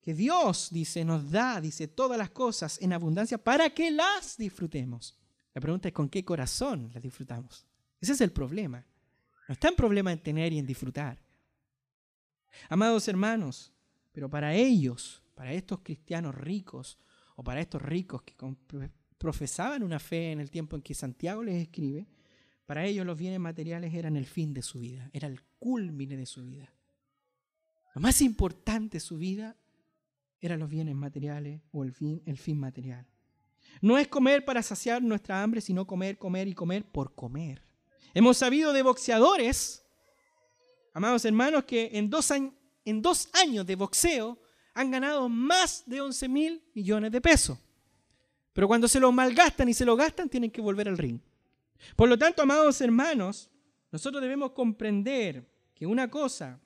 que 0.00 0.14
Dios 0.14 0.70
dice, 0.72 1.04
nos 1.04 1.30
da, 1.30 1.60
dice, 1.60 1.86
todas 1.86 2.18
las 2.18 2.30
cosas 2.30 2.82
en 2.82 2.92
abundancia 2.92 3.38
para 3.38 3.70
que 3.70 3.92
las 3.92 4.36
disfrutemos. 4.36 5.16
La 5.56 5.60
pregunta 5.62 5.88
es 5.88 5.94
con 5.94 6.10
qué 6.10 6.22
corazón 6.22 6.90
las 6.92 7.02
disfrutamos. 7.02 7.66
Ese 7.98 8.12
es 8.12 8.20
el 8.20 8.30
problema. 8.30 8.84
No 9.48 9.54
está 9.54 9.68
en 9.68 9.74
problema 9.74 10.12
en 10.12 10.22
tener 10.22 10.52
y 10.52 10.58
en 10.58 10.66
disfrutar. 10.66 11.18
Amados 12.68 13.08
hermanos, 13.08 13.72
pero 14.12 14.28
para 14.28 14.52
ellos, 14.52 15.22
para 15.34 15.54
estos 15.54 15.80
cristianos 15.80 16.34
ricos, 16.34 16.98
o 17.36 17.42
para 17.42 17.62
estos 17.62 17.80
ricos 17.80 18.20
que 18.20 18.34
profesaban 19.16 19.82
una 19.82 19.98
fe 19.98 20.30
en 20.30 20.40
el 20.40 20.50
tiempo 20.50 20.76
en 20.76 20.82
que 20.82 20.92
Santiago 20.92 21.42
les 21.42 21.62
escribe, 21.62 22.06
para 22.66 22.84
ellos 22.84 23.06
los 23.06 23.16
bienes 23.16 23.40
materiales 23.40 23.94
eran 23.94 24.18
el 24.18 24.26
fin 24.26 24.52
de 24.52 24.60
su 24.60 24.80
vida, 24.80 25.08
era 25.14 25.26
el 25.26 25.40
culmine 25.58 26.18
de 26.18 26.26
su 26.26 26.44
vida. 26.44 26.70
Lo 27.94 28.02
más 28.02 28.20
importante 28.20 28.98
de 28.98 29.00
su 29.00 29.16
vida 29.16 29.56
eran 30.38 30.60
los 30.60 30.68
bienes 30.68 30.96
materiales 30.96 31.62
o 31.72 31.82
el 31.82 31.94
fin, 31.94 32.22
el 32.26 32.36
fin 32.36 32.60
material. 32.60 33.06
No 33.80 33.98
es 33.98 34.08
comer 34.08 34.44
para 34.44 34.62
saciar 34.62 35.02
nuestra 35.02 35.42
hambre, 35.42 35.60
sino 35.60 35.86
comer, 35.86 36.18
comer 36.18 36.48
y 36.48 36.54
comer 36.54 36.84
por 36.84 37.14
comer. 37.14 37.62
Hemos 38.14 38.38
sabido 38.38 38.72
de 38.72 38.82
boxeadores, 38.82 39.84
amados 40.94 41.24
hermanos, 41.24 41.64
que 41.64 41.90
en 41.92 42.08
dos, 42.08 42.30
en 42.30 43.02
dos 43.02 43.28
años 43.34 43.66
de 43.66 43.76
boxeo 43.76 44.38
han 44.74 44.90
ganado 44.90 45.28
más 45.28 45.82
de 45.86 46.00
11 46.00 46.28
mil 46.28 46.62
millones 46.74 47.12
de 47.12 47.20
pesos. 47.20 47.58
Pero 48.52 48.68
cuando 48.68 48.88
se 48.88 49.00
lo 49.00 49.12
malgastan 49.12 49.68
y 49.68 49.74
se 49.74 49.84
lo 49.84 49.96
gastan, 49.96 50.28
tienen 50.28 50.50
que 50.50 50.62
volver 50.62 50.88
al 50.88 50.96
ring. 50.96 51.20
Por 51.94 52.08
lo 52.08 52.18
tanto, 52.18 52.42
amados 52.42 52.80
hermanos, 52.80 53.50
nosotros 53.92 54.22
debemos 54.22 54.52
comprender 54.52 55.46
que 55.74 55.86
una 55.86 56.10
cosa 56.10 56.58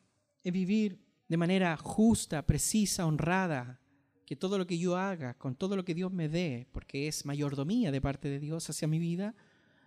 es 0.42 0.52
vivir 0.52 1.04
de 1.26 1.36
manera 1.36 1.76
justa, 1.76 2.46
precisa, 2.46 3.06
honrada, 3.06 3.79
que 4.30 4.36
todo 4.36 4.58
lo 4.58 4.66
que 4.68 4.78
yo 4.78 4.96
haga, 4.96 5.34
con 5.34 5.56
todo 5.56 5.74
lo 5.74 5.84
que 5.84 5.92
Dios 5.92 6.12
me 6.12 6.28
dé, 6.28 6.68
porque 6.70 7.08
es 7.08 7.26
mayordomía 7.26 7.90
de 7.90 8.00
parte 8.00 8.28
de 8.28 8.38
Dios 8.38 8.70
hacia 8.70 8.86
mi 8.86 9.00
vida, 9.00 9.34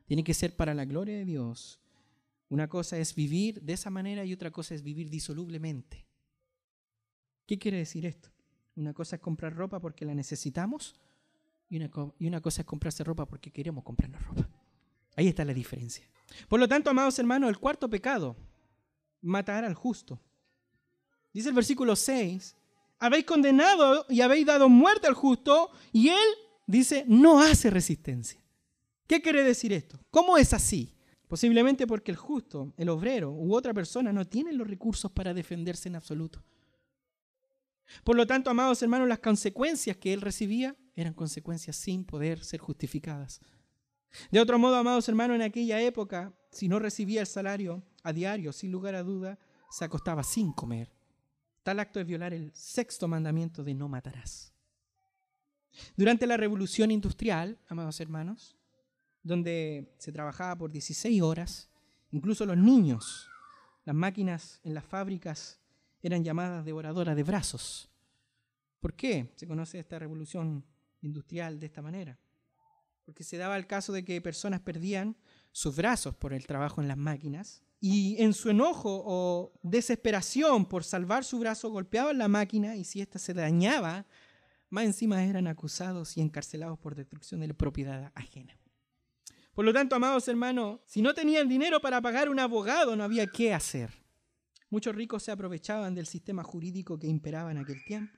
tiene 0.03 0.21
que 0.21 0.33
ser 0.33 0.53
para 0.57 0.73
la 0.73 0.83
gloria 0.83 1.15
de 1.15 1.23
Dios. 1.23 1.79
Una 2.49 2.67
cosa 2.67 2.97
es 2.97 3.15
vivir 3.15 3.61
de 3.61 3.71
esa 3.71 3.89
manera 3.89 4.25
y 4.25 4.33
otra 4.33 4.51
cosa 4.51 4.75
es 4.75 4.83
vivir 4.83 5.09
disolublemente. 5.09 6.05
¿Qué 7.45 7.57
quiere 7.57 7.77
decir 7.77 8.05
esto? 8.05 8.31
Una 8.75 8.93
cosa 8.93 9.15
es 9.15 9.21
comprar 9.21 9.55
ropa 9.55 9.79
porque 9.79 10.03
la 10.03 10.13
necesitamos 10.13 10.93
y 11.69 11.77
una, 11.77 11.89
y 12.19 12.27
una 12.27 12.41
cosa 12.41 12.63
es 12.63 12.65
comprarse 12.65 13.01
ropa 13.05 13.25
porque 13.25 13.49
queremos 13.49 13.85
comprarnos 13.85 14.21
ropa. 14.25 14.49
Ahí 15.15 15.29
está 15.29 15.45
la 15.45 15.53
diferencia. 15.53 16.05
Por 16.49 16.59
lo 16.59 16.67
tanto, 16.67 16.89
amados 16.89 17.17
hermanos, 17.17 17.49
el 17.49 17.59
cuarto 17.59 17.89
pecado, 17.89 18.35
matar 19.21 19.63
al 19.63 19.73
justo. 19.73 20.19
Dice 21.31 21.47
el 21.47 21.55
versículo 21.55 21.95
6, 21.95 22.57
habéis 22.99 23.25
condenado 23.25 24.05
y 24.09 24.21
habéis 24.21 24.45
dado 24.45 24.69
muerte 24.69 25.07
al 25.07 25.13
justo 25.13 25.71
y 25.91 26.09
él, 26.09 26.29
dice, 26.67 27.05
no 27.07 27.41
hace 27.41 27.69
resistencia. 27.69 28.43
¿Qué 29.07 29.21
quiere 29.21 29.43
decir 29.43 29.73
esto? 29.73 29.99
¿Cómo 30.09 30.37
es 30.37 30.53
así? 30.53 30.95
Posiblemente 31.27 31.87
porque 31.87 32.11
el 32.11 32.17
justo, 32.17 32.73
el 32.77 32.89
obrero 32.89 33.31
u 33.31 33.55
otra 33.55 33.73
persona 33.73 34.13
no 34.13 34.25
tienen 34.25 34.57
los 34.57 34.67
recursos 34.67 35.11
para 35.11 35.33
defenderse 35.33 35.89
en 35.89 35.95
absoluto. 35.95 36.43
Por 38.03 38.15
lo 38.15 38.25
tanto, 38.25 38.49
amados 38.49 38.81
hermanos, 38.81 39.07
las 39.07 39.19
consecuencias 39.19 39.97
que 39.97 40.13
él 40.13 40.21
recibía 40.21 40.75
eran 40.95 41.13
consecuencias 41.13 41.75
sin 41.75 42.05
poder 42.05 42.43
ser 42.43 42.59
justificadas. 42.59 43.41
De 44.31 44.39
otro 44.39 44.59
modo, 44.59 44.75
amados 44.75 45.09
hermanos, 45.09 45.35
en 45.35 45.41
aquella 45.41 45.81
época, 45.81 46.33
si 46.51 46.67
no 46.67 46.79
recibía 46.79 47.21
el 47.21 47.27
salario 47.27 47.83
a 48.03 48.13
diario, 48.13 48.53
sin 48.53 48.71
lugar 48.71 48.95
a 48.95 49.03
duda, 49.03 49.39
se 49.71 49.85
acostaba 49.85 50.23
sin 50.23 50.53
comer. 50.53 50.92
Tal 51.63 51.79
acto 51.79 51.99
es 51.99 52.05
violar 52.05 52.33
el 52.33 52.51
sexto 52.53 53.07
mandamiento 53.07 53.63
de 53.63 53.73
no 53.73 53.87
matarás. 53.87 54.53
Durante 55.95 56.27
la 56.27 56.37
revolución 56.37 56.91
industrial, 56.91 57.57
amados 57.67 57.99
hermanos, 57.99 58.55
donde 59.23 59.95
se 59.97 60.11
trabajaba 60.11 60.57
por 60.57 60.71
16 60.71 61.21
horas, 61.21 61.69
incluso 62.11 62.45
los 62.45 62.57
niños, 62.57 63.29
las 63.85 63.95
máquinas 63.95 64.59
en 64.63 64.73
las 64.73 64.83
fábricas 64.83 65.59
eran 66.01 66.23
llamadas 66.23 66.65
devoradoras 66.65 67.15
de 67.15 67.23
brazos. 67.23 67.89
¿Por 68.81 68.93
qué 68.93 69.31
se 69.35 69.47
conoce 69.47 69.79
esta 69.79 69.97
revolución 69.97 70.65
industrial 71.01 71.59
de 71.59 71.67
esta 71.67 71.81
manera? 71.81 72.19
Porque 73.05 73.23
se 73.23 73.37
daba 73.37 73.55
el 73.55 73.67
caso 73.67 73.93
de 73.93 74.03
que 74.03 74.21
personas 74.21 74.59
perdían 74.59 75.15
sus 75.53 75.75
brazos 75.75 76.15
por 76.15 76.33
el 76.33 76.45
trabajo 76.45 76.81
en 76.81 76.89
las 76.89 76.97
máquinas 76.97 77.63
y 77.85 78.15
en 78.23 78.31
su 78.31 78.49
enojo 78.49 79.03
o 79.05 79.59
desesperación 79.61 80.65
por 80.65 80.85
salvar 80.85 81.25
su 81.25 81.37
brazo 81.37 81.69
golpeaban 81.69 82.17
la 82.17 82.29
máquina 82.29 82.77
y 82.77 82.85
si 82.85 83.01
ésta 83.01 83.19
se 83.19 83.33
dañaba, 83.33 84.05
más 84.69 84.85
encima 84.85 85.21
eran 85.25 85.47
acusados 85.47 86.15
y 86.15 86.21
encarcelados 86.21 86.79
por 86.79 86.95
destrucción 86.95 87.41
de 87.41 87.49
la 87.49 87.53
propiedad 87.53 88.13
ajena. 88.15 88.57
Por 89.53 89.65
lo 89.65 89.73
tanto, 89.73 89.97
amados 89.97 90.29
hermanos, 90.29 90.79
si 90.85 91.01
no 91.01 91.13
tenían 91.13 91.49
dinero 91.49 91.81
para 91.81 91.99
pagar 91.99 92.29
un 92.29 92.39
abogado, 92.39 92.95
no 92.95 93.03
había 93.03 93.27
qué 93.27 93.53
hacer. 93.53 93.91
Muchos 94.69 94.95
ricos 94.95 95.23
se 95.23 95.33
aprovechaban 95.33 95.93
del 95.93 96.05
sistema 96.05 96.41
jurídico 96.41 96.97
que 96.97 97.07
imperaba 97.07 97.51
en 97.51 97.57
aquel 97.57 97.83
tiempo 97.83 98.17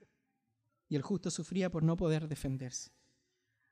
y 0.87 0.95
el 0.95 1.01
justo 1.01 1.31
sufría 1.31 1.71
por 1.71 1.81
no 1.81 1.97
poder 1.97 2.27
defenderse. 2.27 2.91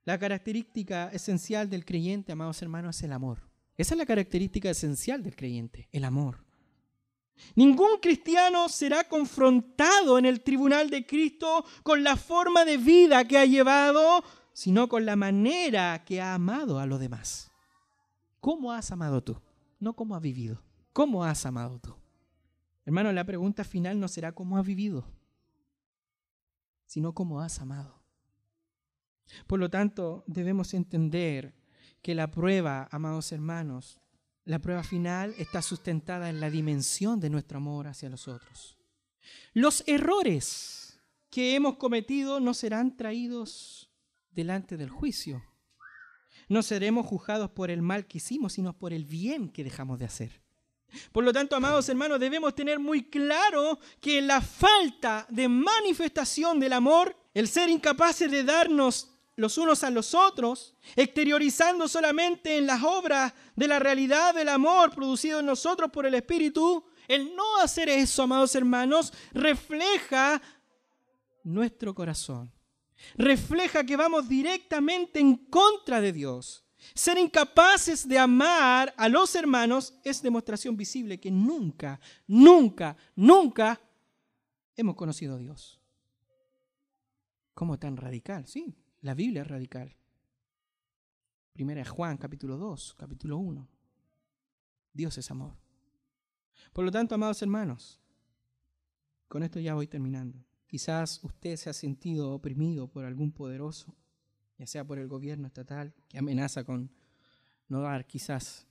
La 0.06 0.18
característica 0.18 1.10
esencial 1.10 1.70
del 1.70 1.86
creyente, 1.86 2.32
amados 2.32 2.64
hermanos, 2.64 2.98
es 2.98 3.04
el 3.04 3.12
amor. 3.12 3.53
Esa 3.78 3.96
es 3.96 3.98
la 3.98 4.06
característica 4.06 4.70
esencial 4.70 5.24
del 5.24 5.36
creyente, 5.36 5.90
el 5.92 6.04
amor. 6.04 6.44
Ningún 7.56 8.00
cristiano 8.02 8.70
será 8.70 9.08
confrontado 9.08 10.18
en 10.18 10.26
el 10.26 10.42
tribunal 10.42 10.90
de 10.90 11.06
Cristo 11.06 11.66
con 11.82 12.04
la 12.04 12.16
forma 12.16 12.66
de 12.66 12.78
vida 12.78 13.26
que 13.26 13.38
ha 13.38 13.46
llevado, 13.46 14.24
sino 14.54 14.88
con 14.88 15.06
la 15.06 15.16
manera 15.16 16.04
que 16.06 16.22
ha 16.22 16.36
amado 16.36 16.80
a 16.80 16.86
los 16.86 17.00
demás. 17.00 17.52
¿Cómo 18.40 18.72
has 18.72 18.92
amado 18.92 19.24
tú? 19.24 19.42
No 19.80 19.96
cómo 19.96 20.16
has 20.16 20.22
vivido. 20.22 20.62
¿Cómo 20.94 21.24
has 21.24 21.46
amado 21.46 21.80
tú? 21.80 21.96
Hermano, 22.86 23.12
la 23.12 23.26
pregunta 23.26 23.64
final 23.64 24.00
no 24.00 24.08
será 24.08 24.34
cómo 24.34 24.58
has 24.58 24.66
vivido, 24.66 25.08
sino 26.86 27.14
cómo 27.14 27.42
has 27.42 27.60
amado. 27.60 28.04
Por 29.48 29.60
lo 29.60 29.70
tanto, 29.70 30.24
debemos 30.28 30.74
entender 30.74 31.56
que 32.04 32.14
la 32.14 32.30
prueba, 32.30 32.88
amados 32.92 33.32
hermanos, 33.32 33.98
la 34.46 34.60
prueba 34.60 34.84
final 34.84 35.34
está 35.38 35.62
sustentada 35.62 36.30
en 36.30 36.42
la 36.42 36.50
dimensión 36.50 37.20
de 37.22 37.30
nuestro 37.30 37.58
amor 37.58 37.88
hacia 37.88 38.10
los 38.10 38.28
otros. 38.28 38.78
Los 39.54 39.84
errores 39.88 41.00
que 41.30 41.56
hemos 41.56 41.78
cometido 41.78 42.42
no 42.42 42.54
serán 42.54 42.98
traídos 42.98 43.90
delante 44.32 44.76
del 44.76 44.90
juicio. 44.90 45.44
No 46.50 46.62
seremos 46.62 47.08
juzgados 47.08 47.52
por 47.52 47.72
el 47.72 47.82
mal 47.82 48.06
que 48.06 48.18
hicimos, 48.18 48.54
sino 48.54 48.78
por 48.78 48.92
el 48.92 49.06
bien 49.06 49.48
que 49.48 49.64
dejamos 49.64 49.98
de 49.98 50.06
hacer. 50.06 50.44
Por 51.14 51.24
lo 51.24 51.32
tanto, 51.32 51.56
amados 51.56 51.88
hermanos, 51.88 52.20
debemos 52.20 52.54
tener 52.54 52.80
muy 52.80 53.10
claro 53.10 53.80
que 54.02 54.22
la 54.22 54.42
falta 54.42 55.26
de 55.30 55.48
manifestación 55.48 56.60
del 56.60 56.74
amor, 56.74 57.16
el 57.34 57.48
ser 57.48 57.70
incapaces 57.70 58.30
de 58.30 58.44
darnos 58.44 59.13
los 59.36 59.58
unos 59.58 59.84
a 59.84 59.90
los 59.90 60.14
otros, 60.14 60.76
exteriorizando 60.96 61.88
solamente 61.88 62.58
en 62.58 62.68
las 62.68 62.84
obras 62.84 63.34
de 63.56 63.68
la 63.68 63.80
realidad 63.80 64.34
del 64.36 64.50
amor 64.50 64.94
producido 64.94 65.40
en 65.40 65.46
nosotros 65.46 65.90
por 65.92 66.06
el 66.06 66.14
Espíritu, 66.14 66.86
el 67.08 67.36
no 67.36 67.58
hacer 67.58 67.90
eso, 67.90 68.24
amados 68.24 68.56
hermanos, 68.56 69.12
refleja 69.34 70.42
nuestro 71.44 71.94
corazón. 71.94 72.52
Refleja 73.16 73.84
que 73.84 73.98
vamos 73.98 74.30
directamente 74.30 75.20
en 75.20 75.36
contra 75.36 76.00
de 76.00 76.14
Dios. 76.14 76.64
Ser 76.94 77.18
incapaces 77.18 78.08
de 78.08 78.20
amar 78.20 78.94
a 78.98 79.10
los 79.10 79.36
hermanos 79.36 79.94
es 80.04 80.22
demostración 80.22 80.76
visible 80.78 81.20
que 81.20 81.32
nunca, 81.32 82.00
nunca, 82.28 82.96
nunca 83.16 83.80
hemos 84.76 84.96
conocido 84.96 85.36
a 85.36 85.38
Dios. 85.38 85.80
¿Cómo 87.54 87.78
tan 87.78 87.98
radical? 87.98 88.48
Sí, 88.48 88.76
la 89.04 89.14
Biblia 89.14 89.44
es 89.44 89.48
radical. 89.48 89.96
Primera 91.54 91.86
Juan, 91.86 92.18
capítulo 92.18 92.58
2, 92.58 92.96
capítulo 92.98 93.38
1. 93.38 93.70
Dios 94.92 95.18
es 95.18 95.30
amor. 95.30 95.56
Por 96.74 96.84
lo 96.84 96.92
tanto, 96.92 97.16
amados 97.16 97.42
hermanos, 97.42 98.02
con 99.28 99.44
esto 99.44 99.60
ya 99.60 99.76
voy 99.76 99.88
terminando. 99.88 100.44
Quizás 100.66 101.24
usted 101.24 101.56
se 101.56 101.70
ha 101.70 101.74
sentido 101.74 102.32
oprimido 102.32 102.88
por 102.88 103.06
algún 103.06 103.32
poderoso 103.32 103.96
ya 104.58 104.68
sea 104.68 104.86
por 104.86 105.00
el 105.00 105.08
gobierno 105.08 105.48
estatal, 105.48 105.94
que 106.08 106.18
amenaza 106.18 106.64
con 106.64 106.92
no 107.68 107.82
dar 107.82 108.06
quizás 108.06 108.68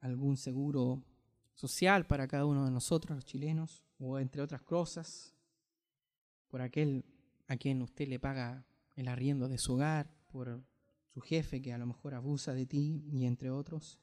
algún 0.00 0.36
seguro 0.36 1.02
social 1.54 2.06
para 2.06 2.26
cada 2.26 2.46
uno 2.46 2.64
de 2.64 2.70
nosotros, 2.70 3.16
los 3.16 3.24
chilenos, 3.24 3.84
o 3.98 4.18
entre 4.18 4.42
otras 4.42 4.62
cosas, 4.62 5.34
por 6.48 6.62
aquel 6.62 7.04
a 7.48 7.56
quien 7.56 7.82
usted 7.82 8.08
le 8.08 8.18
paga 8.18 8.64
el 8.94 9.08
arriendo 9.08 9.48
de 9.48 9.58
su 9.58 9.74
hogar, 9.74 10.10
por 10.30 10.64
su 11.08 11.20
jefe 11.20 11.60
que 11.60 11.72
a 11.72 11.78
lo 11.78 11.86
mejor 11.86 12.14
abusa 12.14 12.54
de 12.54 12.66
ti, 12.66 13.04
y 13.10 13.26
entre 13.26 13.50
otros. 13.50 13.98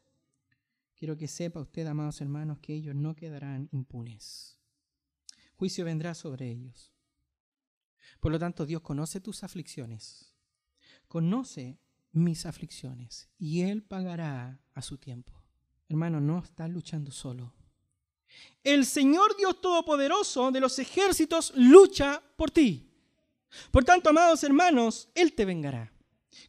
Quiero 0.95 1.17
que 1.17 1.27
sepa 1.27 1.61
usted, 1.61 1.87
amados 1.87 2.21
hermanos, 2.21 2.59
que 2.59 2.73
ellos 2.73 2.95
no 2.95 3.15
quedarán 3.15 3.69
impunes. 3.71 4.57
Juicio 5.55 5.85
vendrá 5.85 6.13
sobre 6.13 6.49
ellos. 6.49 6.93
Por 8.19 8.31
lo 8.31 8.39
tanto, 8.39 8.65
Dios 8.65 8.81
conoce 8.81 9.21
tus 9.21 9.43
aflicciones 9.43 10.29
conoce 11.09 11.79
mis 12.11 12.45
aflicciones 12.45 13.27
y 13.37 13.61
Él 13.63 13.83
pagará 13.83 14.61
a 14.73 14.81
su 14.81 14.97
tiempo. 14.97 15.33
hermano, 15.89 16.21
no 16.21 16.39
estás 16.39 16.69
luchando 16.69 17.11
solo. 17.11 17.53
El 18.63 18.85
Señor 18.85 19.35
Dios 19.35 19.59
Todopoderoso 19.59 20.51
de 20.51 20.59
los 20.59 20.77
ejércitos 20.77 21.51
lucha 21.55 22.21
por 22.37 22.51
ti. 22.51 22.88
Por 23.71 23.83
tanto, 23.83 24.09
amados 24.09 24.43
hermanos, 24.43 25.09
Él 25.15 25.33
te 25.33 25.45
vengará. 25.45 25.91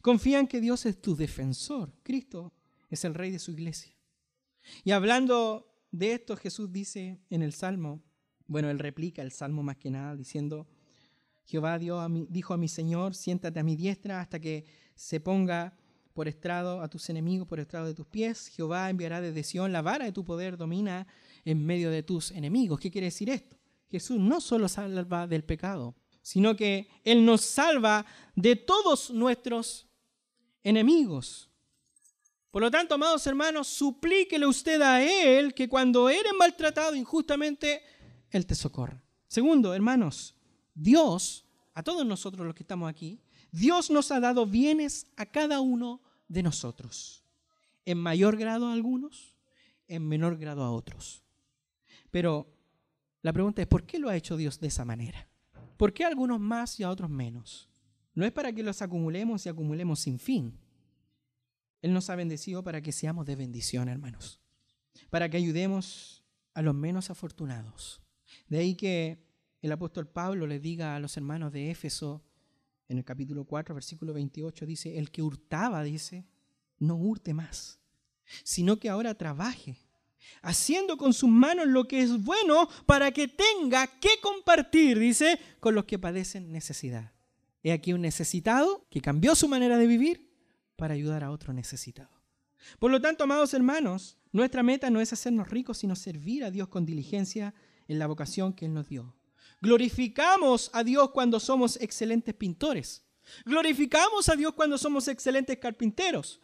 Confía 0.01 0.39
en 0.39 0.47
que 0.47 0.61
Dios 0.61 0.85
es 0.85 1.01
tu 1.01 1.15
defensor. 1.15 1.93
Cristo 2.03 2.53
es 2.89 3.03
el 3.05 3.13
rey 3.13 3.31
de 3.31 3.39
su 3.39 3.51
iglesia. 3.51 3.95
Y 4.83 4.91
hablando 4.91 5.71
de 5.91 6.13
esto, 6.13 6.37
Jesús 6.37 6.71
dice 6.71 7.19
en 7.29 7.41
el 7.41 7.53
Salmo, 7.53 8.03
bueno, 8.47 8.69
él 8.69 8.79
replica 8.79 9.21
el 9.21 9.31
Salmo 9.31 9.63
más 9.63 9.77
que 9.77 9.89
nada, 9.89 10.15
diciendo, 10.15 10.67
Jehová 11.45 11.79
dijo 11.79 12.53
a 12.53 12.57
mi 12.57 12.67
Señor, 12.67 13.15
siéntate 13.15 13.59
a 13.59 13.63
mi 13.63 13.75
diestra 13.75 14.21
hasta 14.21 14.39
que 14.39 14.65
se 14.95 15.19
ponga 15.19 15.77
por 16.13 16.27
estrado 16.27 16.81
a 16.81 16.89
tus 16.89 17.09
enemigos, 17.09 17.47
por 17.47 17.59
estrado 17.59 17.87
de 17.87 17.93
tus 17.93 18.05
pies. 18.07 18.47
Jehová 18.47 18.89
enviará 18.89 19.21
desde 19.21 19.43
Sion 19.43 19.71
la 19.71 19.81
vara 19.81 20.05
de 20.05 20.11
tu 20.11 20.23
poder, 20.23 20.57
domina 20.57 21.07
en 21.45 21.65
medio 21.65 21.89
de 21.89 22.03
tus 22.03 22.31
enemigos. 22.31 22.79
¿Qué 22.79 22.91
quiere 22.91 23.05
decir 23.07 23.29
esto? 23.29 23.57
Jesús 23.89 24.19
no 24.19 24.39
solo 24.41 24.67
salva 24.67 25.27
del 25.27 25.43
pecado, 25.43 25.95
sino 26.21 26.55
que 26.55 26.89
Él 27.03 27.25
nos 27.25 27.41
salva 27.41 28.05
de 28.35 28.55
todos 28.55 29.11
nuestros 29.11 29.87
enemigos. 30.63 31.49
Por 32.51 32.61
lo 32.61 32.69
tanto, 32.69 32.95
amados 32.95 33.25
hermanos, 33.27 33.67
suplíquele 33.67 34.45
usted 34.45 34.81
a 34.81 35.01
Él 35.01 35.53
que 35.53 35.69
cuando 35.69 36.09
eres 36.09 36.33
maltratado 36.37 36.95
injustamente, 36.95 37.81
Él 38.29 38.45
te 38.45 38.55
socorra. 38.55 39.01
Segundo, 39.27 39.73
hermanos, 39.73 40.35
Dios, 40.73 41.45
a 41.73 41.83
todos 41.83 42.05
nosotros 42.05 42.45
los 42.45 42.53
que 42.53 42.63
estamos 42.63 42.89
aquí, 42.89 43.21
Dios 43.51 43.89
nos 43.89 44.11
ha 44.11 44.19
dado 44.19 44.45
bienes 44.45 45.07
a 45.15 45.25
cada 45.25 45.61
uno 45.61 46.01
de 46.27 46.43
nosotros. 46.43 47.23
En 47.85 47.97
mayor 47.97 48.37
grado 48.37 48.67
a 48.67 48.73
algunos, 48.73 49.37
en 49.87 50.07
menor 50.07 50.37
grado 50.37 50.63
a 50.63 50.71
otros. 50.71 51.23
Pero 52.11 52.47
la 53.21 53.33
pregunta 53.33 53.61
es, 53.61 53.67
¿por 53.67 53.85
qué 53.85 53.99
lo 53.99 54.09
ha 54.09 54.15
hecho 54.17 54.35
Dios 54.35 54.59
de 54.59 54.67
esa 54.67 54.83
manera? 54.83 55.30
¿Por 55.81 55.93
qué 55.93 56.05
a 56.05 56.09
algunos 56.09 56.39
más 56.39 56.79
y 56.79 56.83
a 56.83 56.91
otros 56.91 57.09
menos? 57.09 57.67
No 58.13 58.23
es 58.23 58.31
para 58.31 58.53
que 58.53 58.61
los 58.61 58.83
acumulemos 58.83 59.43
y 59.43 59.49
acumulemos 59.49 59.99
sin 59.99 60.19
fin. 60.19 60.59
Él 61.81 61.91
nos 61.91 62.07
ha 62.11 62.15
bendecido 62.15 62.63
para 62.63 62.81
que 62.83 62.91
seamos 62.91 63.25
de 63.25 63.35
bendición, 63.35 63.89
hermanos. 63.89 64.39
Para 65.09 65.27
que 65.27 65.37
ayudemos 65.37 66.23
a 66.53 66.61
los 66.61 66.75
menos 66.75 67.09
afortunados. 67.09 67.99
De 68.47 68.59
ahí 68.59 68.75
que 68.75 69.25
el 69.63 69.71
apóstol 69.71 70.07
Pablo 70.07 70.45
le 70.45 70.59
diga 70.59 70.95
a 70.95 70.99
los 70.99 71.17
hermanos 71.17 71.51
de 71.51 71.71
Éfeso, 71.71 72.21
en 72.87 72.99
el 72.99 73.03
capítulo 73.03 73.45
4, 73.45 73.73
versículo 73.73 74.13
28, 74.13 74.67
dice, 74.67 74.99
el 74.99 75.09
que 75.09 75.23
hurtaba, 75.23 75.81
dice, 75.81 76.27
no 76.77 76.93
hurte 76.93 77.33
más, 77.33 77.79
sino 78.43 78.77
que 78.77 78.87
ahora 78.87 79.15
trabaje, 79.15 79.79
haciendo 80.41 80.97
con 80.97 81.13
sus 81.13 81.29
manos 81.29 81.67
lo 81.67 81.87
que 81.87 82.01
es 82.01 82.23
bueno 82.23 82.67
para 82.85 83.11
que 83.11 83.27
tenga 83.27 83.87
que 83.87 84.19
compartir, 84.21 84.99
dice, 84.99 85.39
con 85.59 85.75
los 85.75 85.85
que 85.85 85.99
padecen 85.99 86.51
necesidad. 86.51 87.11
He 87.63 87.71
aquí 87.71 87.93
un 87.93 88.01
necesitado 88.01 88.87
que 88.89 89.01
cambió 89.01 89.35
su 89.35 89.47
manera 89.47 89.77
de 89.77 89.87
vivir 89.87 90.31
para 90.75 90.95
ayudar 90.95 91.23
a 91.23 91.31
otro 91.31 91.53
necesitado. 91.53 92.09
Por 92.79 92.91
lo 92.91 93.01
tanto, 93.01 93.23
amados 93.23 93.53
hermanos, 93.53 94.17
nuestra 94.31 94.63
meta 94.63 94.89
no 94.89 95.01
es 95.01 95.13
hacernos 95.13 95.49
ricos, 95.49 95.79
sino 95.79 95.95
servir 95.95 96.43
a 96.43 96.51
Dios 96.51 96.69
con 96.69 96.85
diligencia 96.85 97.53
en 97.87 97.99
la 97.99 98.07
vocación 98.07 98.53
que 98.53 98.65
Él 98.65 98.73
nos 98.73 98.87
dio. 98.87 99.15
Glorificamos 99.61 100.71
a 100.73 100.83
Dios 100.83 101.11
cuando 101.11 101.39
somos 101.39 101.79
excelentes 101.81 102.33
pintores. 102.33 103.05
Glorificamos 103.45 104.29
a 104.29 104.35
Dios 104.35 104.53
cuando 104.53 104.77
somos 104.77 105.07
excelentes 105.07 105.57
carpinteros. 105.59 106.41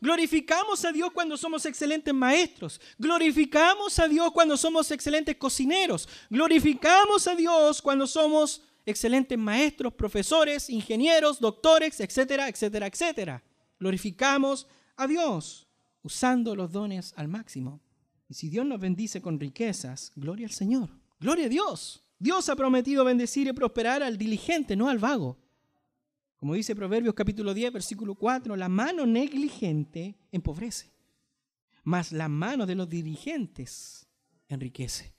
Glorificamos 0.00 0.84
a 0.84 0.92
Dios 0.92 1.10
cuando 1.12 1.36
somos 1.36 1.66
excelentes 1.66 2.14
maestros. 2.14 2.80
Glorificamos 2.98 3.98
a 3.98 4.08
Dios 4.08 4.30
cuando 4.32 4.56
somos 4.56 4.90
excelentes 4.90 5.36
cocineros. 5.36 6.08
Glorificamos 6.30 7.26
a 7.26 7.34
Dios 7.34 7.82
cuando 7.82 8.06
somos 8.06 8.62
excelentes 8.86 9.38
maestros, 9.38 9.92
profesores, 9.92 10.70
ingenieros, 10.70 11.40
doctores, 11.40 12.00
etcétera, 12.00 12.48
etcétera, 12.48 12.86
etcétera 12.86 13.42
glorificamos 13.78 14.66
a 14.96 15.06
Dios 15.06 15.68
usando 16.02 16.54
los 16.54 16.72
dones 16.72 17.12
al 17.16 17.28
máximo. 17.28 17.80
Y 18.28 18.34
si 18.34 18.48
Dios 18.48 18.66
nos 18.66 18.80
bendice 18.80 19.22
con 19.22 19.40
riquezas, 19.40 20.12
gloria 20.16 20.46
al 20.46 20.52
Señor, 20.52 20.90
gloria 21.20 21.46
a 21.46 21.48
Dios. 21.48 22.02
Dios 22.18 22.48
ha 22.48 22.56
prometido 22.56 23.04
bendecir 23.04 23.46
y 23.46 23.52
prosperar 23.52 24.02
al 24.02 24.18
diligente, 24.18 24.76
no 24.76 24.88
al 24.88 24.98
vago. 24.98 25.38
Como 26.38 26.54
dice 26.54 26.76
Proverbios 26.76 27.14
capítulo 27.14 27.52
10, 27.52 27.72
versículo 27.72 28.14
4, 28.14 28.54
la 28.54 28.68
mano 28.68 29.04
negligente 29.06 30.14
empobrece, 30.30 30.92
mas 31.82 32.12
la 32.12 32.28
mano 32.28 32.64
de 32.64 32.76
los 32.76 32.88
diligentes 32.88 34.06
enriquece. 34.48 35.12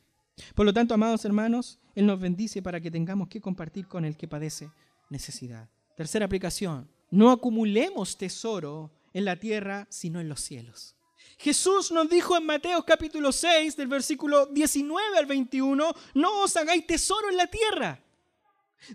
Por 0.55 0.65
lo 0.65 0.73
tanto, 0.73 0.93
amados 0.93 1.25
hermanos, 1.25 1.79
Él 1.93 2.05
nos 2.05 2.21
bendice 2.21 2.61
para 2.61 2.79
que 2.79 2.89
tengamos 2.89 3.27
que 3.27 3.41
compartir 3.41 3.87
con 3.87 4.05
el 4.05 4.15
que 4.15 4.29
padece 4.29 4.71
necesidad. 5.09 5.69
Tercera 5.97 6.25
aplicación, 6.25 6.89
no 7.11 7.31
acumulemos 7.31 8.17
tesoro 8.17 8.93
en 9.13 9.25
la 9.25 9.35
tierra, 9.35 9.87
sino 9.89 10.21
en 10.21 10.29
los 10.29 10.39
cielos. 10.39 10.95
Jesús 11.37 11.91
nos 11.91 12.09
dijo 12.09 12.37
en 12.37 12.45
Mateo 12.45 12.85
capítulo 12.85 13.33
6, 13.33 13.75
del 13.75 13.87
versículo 13.87 14.45
19 14.45 15.17
al 15.17 15.25
21, 15.25 15.93
no 16.13 16.43
os 16.43 16.55
hagáis 16.55 16.87
tesoro 16.87 17.29
en 17.29 17.35
la 17.35 17.47
tierra, 17.47 18.01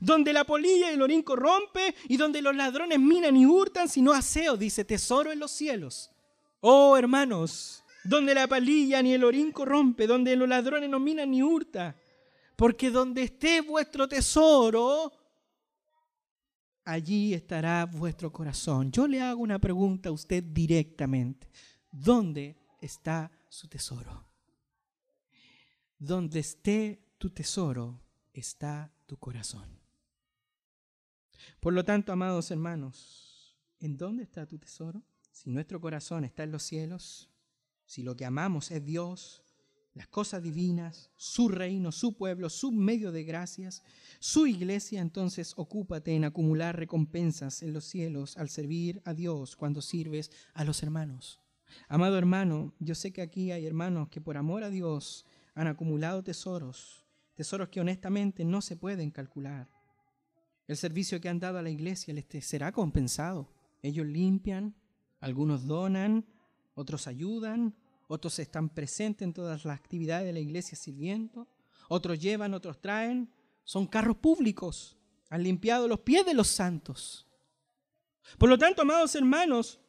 donde 0.00 0.32
la 0.32 0.44
polilla 0.44 0.90
y 0.90 0.94
el 0.94 1.02
orín 1.02 1.22
corrompe 1.22 1.94
y 2.08 2.16
donde 2.16 2.42
los 2.42 2.54
ladrones 2.54 2.98
minan 2.98 3.36
y 3.36 3.46
hurtan, 3.46 3.88
sino 3.88 4.12
aseo, 4.12 4.56
dice, 4.56 4.84
tesoro 4.84 5.32
en 5.32 5.38
los 5.38 5.50
cielos. 5.50 6.10
Oh 6.60 6.96
hermanos, 6.96 7.84
donde 8.04 8.34
la 8.34 8.46
polilla 8.46 9.02
ni 9.02 9.12
el 9.14 9.24
orín 9.24 9.52
corrompe, 9.52 10.06
donde 10.06 10.36
los 10.36 10.48
ladrones 10.48 10.88
no 10.90 10.98
minan 11.00 11.30
ni 11.30 11.42
hurtan, 11.42 11.96
porque 12.56 12.90
donde 12.90 13.22
esté 13.24 13.60
vuestro 13.60 14.08
tesoro, 14.08 15.12
allí 16.84 17.34
estará 17.34 17.86
vuestro 17.86 18.32
corazón. 18.32 18.92
Yo 18.92 19.06
le 19.08 19.20
hago 19.20 19.42
una 19.42 19.58
pregunta 19.58 20.10
a 20.10 20.12
usted 20.12 20.42
directamente. 20.42 21.48
¿Dónde 21.90 22.56
está 22.80 23.30
su 23.48 23.68
tesoro? 23.68 24.28
Donde 25.98 26.40
esté 26.40 27.14
tu 27.18 27.30
tesoro, 27.30 28.00
está 28.32 28.93
tu 29.14 29.20
corazón. 29.20 29.80
Por 31.60 31.72
lo 31.72 31.84
tanto, 31.84 32.10
amados 32.12 32.50
hermanos, 32.50 33.56
¿en 33.78 33.96
dónde 33.96 34.24
está 34.24 34.44
tu 34.44 34.58
tesoro? 34.58 35.04
Si 35.30 35.50
nuestro 35.50 35.80
corazón 35.80 36.24
está 36.24 36.42
en 36.42 36.50
los 36.50 36.64
cielos, 36.64 37.30
si 37.86 38.02
lo 38.02 38.16
que 38.16 38.24
amamos 38.24 38.72
es 38.72 38.84
Dios, 38.84 39.44
las 39.92 40.08
cosas 40.08 40.42
divinas, 40.42 41.12
su 41.14 41.48
reino, 41.48 41.92
su 41.92 42.16
pueblo, 42.16 42.50
su 42.50 42.72
medio 42.72 43.12
de 43.12 43.22
gracias, 43.22 43.84
su 44.18 44.48
iglesia, 44.48 45.00
entonces 45.00 45.54
ocúpate 45.56 46.16
en 46.16 46.24
acumular 46.24 46.76
recompensas 46.76 47.62
en 47.62 47.72
los 47.72 47.84
cielos 47.84 48.36
al 48.36 48.48
servir 48.48 49.00
a 49.04 49.14
Dios 49.14 49.54
cuando 49.54 49.80
sirves 49.80 50.32
a 50.54 50.64
los 50.64 50.82
hermanos. 50.82 51.40
Amado 51.86 52.18
hermano, 52.18 52.74
yo 52.80 52.96
sé 52.96 53.12
que 53.12 53.22
aquí 53.22 53.52
hay 53.52 53.64
hermanos 53.64 54.08
que 54.08 54.20
por 54.20 54.36
amor 54.36 54.64
a 54.64 54.70
Dios 54.70 55.24
han 55.54 55.68
acumulado 55.68 56.24
tesoros, 56.24 57.03
tesoros 57.34 57.68
que 57.68 57.80
honestamente 57.80 58.44
no 58.44 58.60
se 58.60 58.76
pueden 58.76 59.10
calcular. 59.10 59.68
El 60.66 60.76
servicio 60.76 61.20
que 61.20 61.28
han 61.28 61.40
dado 61.40 61.58
a 61.58 61.62
la 61.62 61.70
iglesia 61.70 62.14
les 62.14 62.26
será 62.44 62.72
compensado. 62.72 63.52
Ellos 63.82 64.06
limpian, 64.06 64.74
algunos 65.20 65.66
donan, 65.66 66.26
otros 66.74 67.06
ayudan, 67.06 67.74
otros 68.08 68.38
están 68.38 68.68
presentes 68.68 69.26
en 69.26 69.32
todas 69.32 69.64
las 69.64 69.78
actividades 69.78 70.26
de 70.26 70.32
la 70.32 70.40
iglesia 70.40 70.76
sirviendo, 70.76 71.48
otros 71.88 72.18
llevan, 72.18 72.54
otros 72.54 72.80
traen, 72.80 73.30
son 73.62 73.86
carros 73.86 74.16
públicos, 74.16 74.96
han 75.30 75.42
limpiado 75.42 75.88
los 75.88 76.00
pies 76.00 76.24
de 76.24 76.34
los 76.34 76.48
santos. 76.48 77.26
Por 78.38 78.48
lo 78.48 78.58
tanto, 78.58 78.82
amados 78.82 79.14
hermanos, 79.14 79.80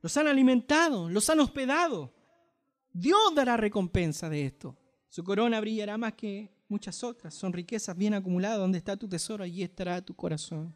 los 0.00 0.16
han 0.16 0.28
alimentado, 0.28 1.08
los 1.08 1.28
han 1.30 1.40
hospedado. 1.40 2.12
Dios 2.92 3.34
dará 3.34 3.56
recompensa 3.56 4.28
de 4.28 4.46
esto. 4.46 4.76
Su 5.08 5.24
corona 5.24 5.60
brillará 5.60 5.96
más 5.98 6.14
que 6.14 6.52
muchas 6.72 7.04
otras. 7.04 7.34
Son 7.34 7.52
riquezas 7.52 7.96
bien 7.96 8.14
acumuladas. 8.14 8.58
Donde 8.58 8.78
está 8.78 8.96
tu 8.96 9.08
tesoro, 9.08 9.44
allí 9.44 9.62
estará 9.62 10.02
tu 10.02 10.14
corazón. 10.14 10.74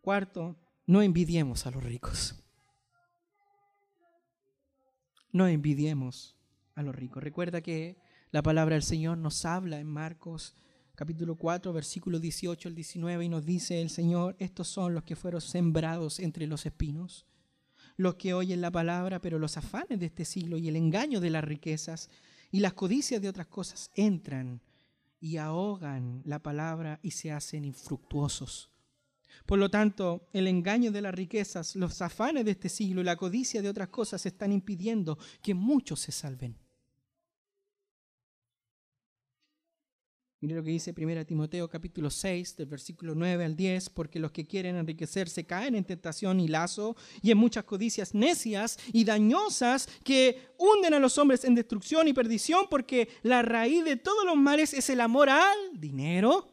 Cuarto, 0.00 0.56
no 0.86 1.02
envidiemos 1.02 1.66
a 1.66 1.72
los 1.72 1.82
ricos 1.82 2.36
no 5.34 5.48
envidiemos 5.48 6.36
a 6.76 6.82
los 6.82 6.94
ricos. 6.94 7.22
Recuerda 7.22 7.60
que 7.60 7.98
la 8.30 8.40
palabra 8.40 8.76
del 8.76 8.84
Señor 8.84 9.18
nos 9.18 9.44
habla 9.44 9.80
en 9.80 9.86
Marcos 9.88 10.54
capítulo 10.94 11.34
4, 11.34 11.72
versículo 11.72 12.20
18 12.20 12.68
al 12.68 12.74
19 12.76 13.24
y 13.24 13.28
nos 13.28 13.44
dice 13.44 13.82
el 13.82 13.90
Señor, 13.90 14.36
estos 14.38 14.68
son 14.68 14.94
los 14.94 15.02
que 15.02 15.16
fueron 15.16 15.40
sembrados 15.40 16.20
entre 16.20 16.46
los 16.46 16.66
espinos, 16.66 17.26
los 17.96 18.14
que 18.14 18.32
oyen 18.32 18.60
la 18.60 18.70
palabra, 18.70 19.20
pero 19.20 19.40
los 19.40 19.56
afanes 19.56 19.98
de 19.98 20.06
este 20.06 20.24
siglo 20.24 20.56
y 20.56 20.68
el 20.68 20.76
engaño 20.76 21.18
de 21.18 21.30
las 21.30 21.42
riquezas 21.42 22.10
y 22.52 22.60
las 22.60 22.74
codicias 22.74 23.20
de 23.20 23.28
otras 23.28 23.48
cosas 23.48 23.90
entran 23.96 24.60
y 25.24 25.38
ahogan 25.38 26.20
la 26.26 26.38
palabra 26.38 27.00
y 27.02 27.12
se 27.12 27.32
hacen 27.32 27.64
infructuosos. 27.64 28.70
Por 29.46 29.58
lo 29.58 29.70
tanto, 29.70 30.28
el 30.34 30.46
engaño 30.46 30.92
de 30.92 31.00
las 31.00 31.14
riquezas, 31.14 31.76
los 31.76 32.02
afanes 32.02 32.44
de 32.44 32.50
este 32.50 32.68
siglo 32.68 33.00
y 33.00 33.04
la 33.04 33.16
codicia 33.16 33.62
de 33.62 33.70
otras 33.70 33.88
cosas 33.88 34.26
están 34.26 34.52
impidiendo 34.52 35.18
que 35.40 35.54
muchos 35.54 36.00
se 36.00 36.12
salven. 36.12 36.58
Mire 40.44 40.56
lo 40.56 40.62
que 40.62 40.72
dice 40.72 40.94
1 40.94 41.24
Timoteo 41.24 41.70
capítulo 41.70 42.10
6, 42.10 42.58
del 42.58 42.66
versículo 42.66 43.14
9 43.14 43.46
al 43.46 43.56
10, 43.56 43.88
porque 43.88 44.18
los 44.18 44.30
que 44.30 44.46
quieren 44.46 44.76
enriquecerse 44.76 45.46
caen 45.46 45.74
en 45.74 45.84
tentación 45.84 46.38
y 46.38 46.48
lazo 46.48 46.96
y 47.22 47.30
en 47.30 47.38
muchas 47.38 47.64
codicias 47.64 48.14
necias 48.14 48.78
y 48.92 49.04
dañosas 49.04 49.88
que 50.04 50.50
hunden 50.58 50.92
a 50.92 50.98
los 50.98 51.16
hombres 51.16 51.46
en 51.46 51.54
destrucción 51.54 52.08
y 52.08 52.12
perdición, 52.12 52.66
porque 52.68 53.08
la 53.22 53.40
raíz 53.40 53.86
de 53.86 53.96
todos 53.96 54.26
los 54.26 54.36
males 54.36 54.74
es 54.74 54.90
el 54.90 55.00
amor 55.00 55.30
al 55.30 55.80
dinero, 55.80 56.50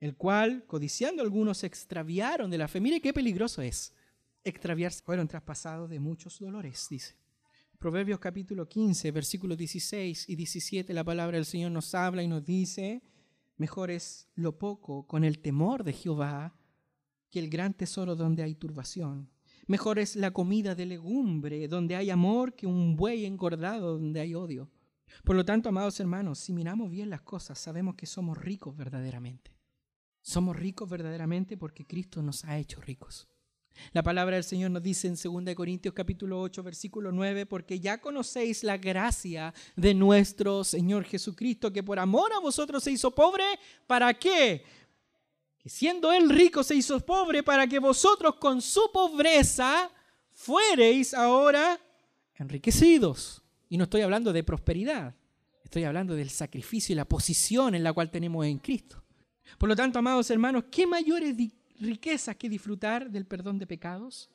el 0.00 0.16
cual, 0.16 0.64
codiciando 0.66 1.22
algunos, 1.22 1.58
se 1.58 1.66
extraviaron 1.66 2.50
de 2.50 2.56
la 2.56 2.68
fe. 2.68 2.80
Mire 2.80 3.02
qué 3.02 3.12
peligroso 3.12 3.60
es 3.60 3.92
extraviarse. 4.44 5.02
Fueron 5.02 5.28
traspasados 5.28 5.90
de 5.90 6.00
muchos 6.00 6.38
dolores, 6.38 6.86
dice. 6.88 7.21
Proverbios 7.82 8.20
capítulo 8.20 8.68
15, 8.68 9.10
versículos 9.10 9.58
16 9.58 10.28
y 10.28 10.36
17, 10.36 10.94
la 10.94 11.02
palabra 11.02 11.36
del 11.36 11.44
Señor 11.44 11.72
nos 11.72 11.96
habla 11.96 12.22
y 12.22 12.28
nos 12.28 12.44
dice, 12.44 13.02
mejor 13.56 13.90
es 13.90 14.28
lo 14.36 14.56
poco 14.56 15.04
con 15.08 15.24
el 15.24 15.40
temor 15.40 15.82
de 15.82 15.92
Jehová 15.92 16.56
que 17.28 17.40
el 17.40 17.50
gran 17.50 17.74
tesoro 17.74 18.14
donde 18.14 18.44
hay 18.44 18.54
turbación. 18.54 19.32
Mejor 19.66 19.98
es 19.98 20.14
la 20.14 20.30
comida 20.30 20.76
de 20.76 20.86
legumbre 20.86 21.66
donde 21.66 21.96
hay 21.96 22.10
amor 22.10 22.54
que 22.54 22.68
un 22.68 22.94
buey 22.94 23.26
engordado 23.26 23.98
donde 23.98 24.20
hay 24.20 24.36
odio. 24.36 24.70
Por 25.24 25.34
lo 25.34 25.44
tanto, 25.44 25.68
amados 25.68 25.98
hermanos, 25.98 26.38
si 26.38 26.52
miramos 26.52 26.88
bien 26.88 27.10
las 27.10 27.22
cosas, 27.22 27.58
sabemos 27.58 27.96
que 27.96 28.06
somos 28.06 28.38
ricos 28.38 28.76
verdaderamente. 28.76 29.56
Somos 30.20 30.54
ricos 30.54 30.88
verdaderamente 30.88 31.56
porque 31.56 31.84
Cristo 31.84 32.22
nos 32.22 32.44
ha 32.44 32.58
hecho 32.58 32.80
ricos. 32.80 33.31
La 33.92 34.02
palabra 34.02 34.36
del 34.36 34.44
Señor 34.44 34.70
nos 34.70 34.82
dice 34.82 35.08
en 35.08 35.14
2 35.14 35.54
Corintios 35.54 35.94
capítulo 35.94 36.40
8 36.40 36.62
versículo 36.62 37.12
9, 37.12 37.46
porque 37.46 37.80
ya 37.80 37.98
conocéis 37.98 38.62
la 38.64 38.76
gracia 38.76 39.52
de 39.76 39.94
nuestro 39.94 40.64
Señor 40.64 41.04
Jesucristo, 41.04 41.72
que 41.72 41.82
por 41.82 41.98
amor 41.98 42.32
a 42.32 42.40
vosotros 42.40 42.82
se 42.82 42.92
hizo 42.92 43.10
pobre, 43.10 43.44
¿para 43.86 44.14
qué? 44.14 44.64
Que 45.58 45.68
siendo 45.68 46.12
Él 46.12 46.28
rico 46.30 46.62
se 46.62 46.74
hizo 46.74 46.98
pobre 47.00 47.42
para 47.42 47.66
que 47.66 47.78
vosotros 47.78 48.36
con 48.36 48.60
su 48.60 48.90
pobreza 48.92 49.90
fuereis 50.30 51.14
ahora 51.14 51.78
enriquecidos. 52.34 53.42
Y 53.68 53.78
no 53.78 53.84
estoy 53.84 54.02
hablando 54.02 54.32
de 54.32 54.44
prosperidad, 54.44 55.14
estoy 55.64 55.84
hablando 55.84 56.14
del 56.14 56.30
sacrificio 56.30 56.92
y 56.92 56.96
la 56.96 57.08
posición 57.08 57.74
en 57.74 57.84
la 57.84 57.92
cual 57.92 58.10
tenemos 58.10 58.44
en 58.46 58.58
Cristo. 58.58 59.02
Por 59.58 59.68
lo 59.68 59.76
tanto, 59.76 59.98
amados 59.98 60.30
hermanos, 60.30 60.64
¿qué 60.70 60.86
mayores 60.86 61.36
riquezas 61.82 62.36
que 62.36 62.48
disfrutar 62.48 63.10
del 63.10 63.26
perdón 63.26 63.58
de 63.58 63.66
pecados? 63.66 64.30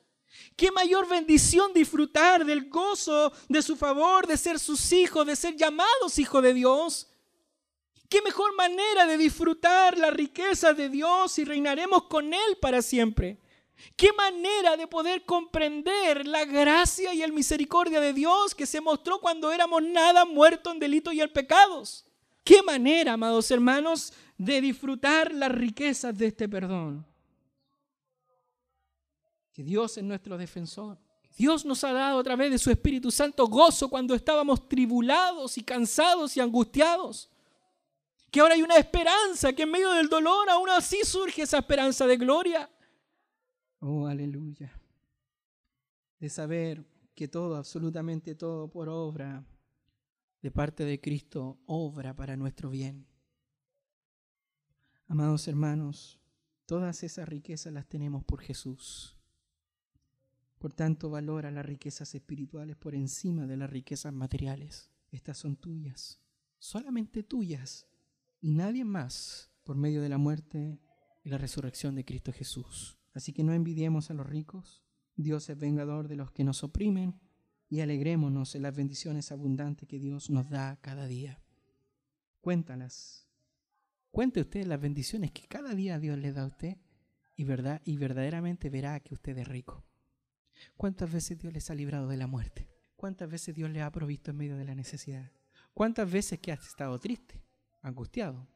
¿Qué 0.56 0.70
mayor 0.70 1.08
bendición 1.08 1.72
disfrutar 1.72 2.44
del 2.44 2.68
gozo 2.68 3.32
de 3.48 3.62
su 3.62 3.76
favor, 3.76 4.26
de 4.26 4.36
ser 4.36 4.58
sus 4.58 4.92
hijos, 4.92 5.26
de 5.26 5.36
ser 5.36 5.56
llamados 5.56 6.18
hijos 6.18 6.42
de 6.42 6.54
Dios? 6.54 7.08
¿Qué 8.08 8.22
mejor 8.22 8.54
manera 8.56 9.06
de 9.06 9.18
disfrutar 9.18 9.98
la 9.98 10.10
riqueza 10.10 10.72
de 10.72 10.88
Dios 10.88 11.38
y 11.38 11.44
reinaremos 11.44 12.04
con 12.04 12.32
Él 12.32 12.58
para 12.60 12.82
siempre? 12.82 13.38
¿Qué 13.96 14.12
manera 14.12 14.76
de 14.76 14.86
poder 14.86 15.24
comprender 15.24 16.26
la 16.26 16.44
gracia 16.44 17.14
y 17.14 17.22
el 17.22 17.32
misericordia 17.32 18.00
de 18.00 18.12
Dios 18.12 18.54
que 18.54 18.66
se 18.66 18.80
mostró 18.80 19.20
cuando 19.20 19.52
éramos 19.52 19.82
nada 19.82 20.24
muertos 20.24 20.72
en 20.72 20.80
delitos 20.80 21.14
y 21.14 21.20
en 21.20 21.32
pecados? 21.32 22.04
¿Qué 22.42 22.62
manera, 22.62 23.12
amados 23.12 23.50
hermanos, 23.50 24.12
de 24.36 24.60
disfrutar 24.60 25.32
las 25.32 25.52
riquezas 25.52 26.16
de 26.16 26.26
este 26.26 26.48
perdón? 26.48 27.07
Que 29.58 29.64
Dios 29.64 29.98
es 29.98 30.04
nuestro 30.04 30.38
defensor. 30.38 30.96
Dios 31.36 31.64
nos 31.64 31.82
ha 31.82 31.92
dado 31.92 32.20
a 32.20 32.22
través 32.22 32.48
de 32.48 32.58
su 32.58 32.70
Espíritu 32.70 33.10
Santo 33.10 33.44
gozo 33.48 33.90
cuando 33.90 34.14
estábamos 34.14 34.68
tribulados 34.68 35.58
y 35.58 35.64
cansados 35.64 36.36
y 36.36 36.40
angustiados. 36.40 37.28
Que 38.30 38.38
ahora 38.38 38.54
hay 38.54 38.62
una 38.62 38.76
esperanza, 38.76 39.52
que 39.52 39.64
en 39.64 39.72
medio 39.72 39.90
del 39.94 40.08
dolor 40.08 40.48
aún 40.48 40.68
así 40.68 41.00
surge 41.02 41.42
esa 41.42 41.58
esperanza 41.58 42.06
de 42.06 42.16
gloria. 42.16 42.70
Oh, 43.80 44.06
aleluya. 44.06 44.80
De 46.20 46.28
saber 46.28 46.86
que 47.16 47.26
todo, 47.26 47.56
absolutamente 47.56 48.36
todo 48.36 48.70
por 48.70 48.88
obra 48.88 49.44
de 50.40 50.52
parte 50.52 50.84
de 50.84 51.00
Cristo, 51.00 51.58
obra 51.66 52.14
para 52.14 52.36
nuestro 52.36 52.70
bien. 52.70 53.08
Amados 55.08 55.48
hermanos, 55.48 56.20
todas 56.64 57.02
esas 57.02 57.28
riquezas 57.28 57.72
las 57.72 57.88
tenemos 57.88 58.22
por 58.22 58.40
Jesús. 58.40 59.17
Por 60.58 60.72
tanto, 60.72 61.08
valora 61.08 61.50
las 61.50 61.64
riquezas 61.64 62.14
espirituales 62.14 62.76
por 62.76 62.94
encima 62.94 63.46
de 63.46 63.56
las 63.56 63.70
riquezas 63.70 64.12
materiales. 64.12 64.90
Estas 65.10 65.38
son 65.38 65.56
tuyas, 65.56 66.20
solamente 66.58 67.22
tuyas, 67.22 67.86
y 68.40 68.50
nadie 68.50 68.84
más 68.84 69.50
por 69.64 69.76
medio 69.76 70.02
de 70.02 70.08
la 70.08 70.18
muerte 70.18 70.80
y 71.22 71.30
la 71.30 71.38
resurrección 71.38 71.94
de 71.94 72.04
Cristo 72.04 72.32
Jesús. 72.32 72.98
Así 73.14 73.32
que 73.32 73.44
no 73.44 73.52
envidiemos 73.52 74.10
a 74.10 74.14
los 74.14 74.26
ricos. 74.26 74.82
Dios 75.16 75.48
es 75.48 75.58
vengador 75.58 76.08
de 76.08 76.16
los 76.16 76.30
que 76.30 76.44
nos 76.44 76.62
oprimen 76.62 77.20
y 77.68 77.80
alegrémonos 77.80 78.54
en 78.54 78.62
las 78.62 78.74
bendiciones 78.74 79.30
abundantes 79.32 79.88
que 79.88 79.98
Dios 79.98 80.30
nos 80.30 80.48
da 80.48 80.76
cada 80.80 81.06
día. 81.06 81.40
Cuéntalas. 82.40 83.28
Cuente 84.10 84.40
usted 84.40 84.66
las 84.66 84.80
bendiciones 84.80 85.32
que 85.32 85.46
cada 85.46 85.74
día 85.74 85.98
Dios 85.98 86.18
le 86.18 86.32
da 86.32 86.42
a 86.42 86.46
usted 86.46 86.78
y, 87.36 87.42
y 87.44 87.96
verdaderamente 87.96 88.70
verá 88.70 89.00
que 89.00 89.14
usted 89.14 89.36
es 89.38 89.48
rico. 89.48 89.87
¿Cuántas 90.76 91.12
veces 91.12 91.38
Dios 91.38 91.52
les 91.52 91.70
ha 91.70 91.74
librado 91.74 92.08
de 92.08 92.16
la 92.16 92.26
muerte? 92.26 92.68
¿Cuántas 92.96 93.30
veces 93.30 93.54
Dios 93.54 93.70
les 93.70 93.82
ha 93.82 93.92
provisto 93.92 94.30
en 94.30 94.36
medio 94.36 94.56
de 94.56 94.64
la 94.64 94.74
necesidad? 94.74 95.30
¿Cuántas 95.72 96.10
veces 96.10 96.40
que 96.40 96.50
has 96.50 96.66
estado 96.66 96.98
triste, 96.98 97.40
angustiado, 97.82 98.48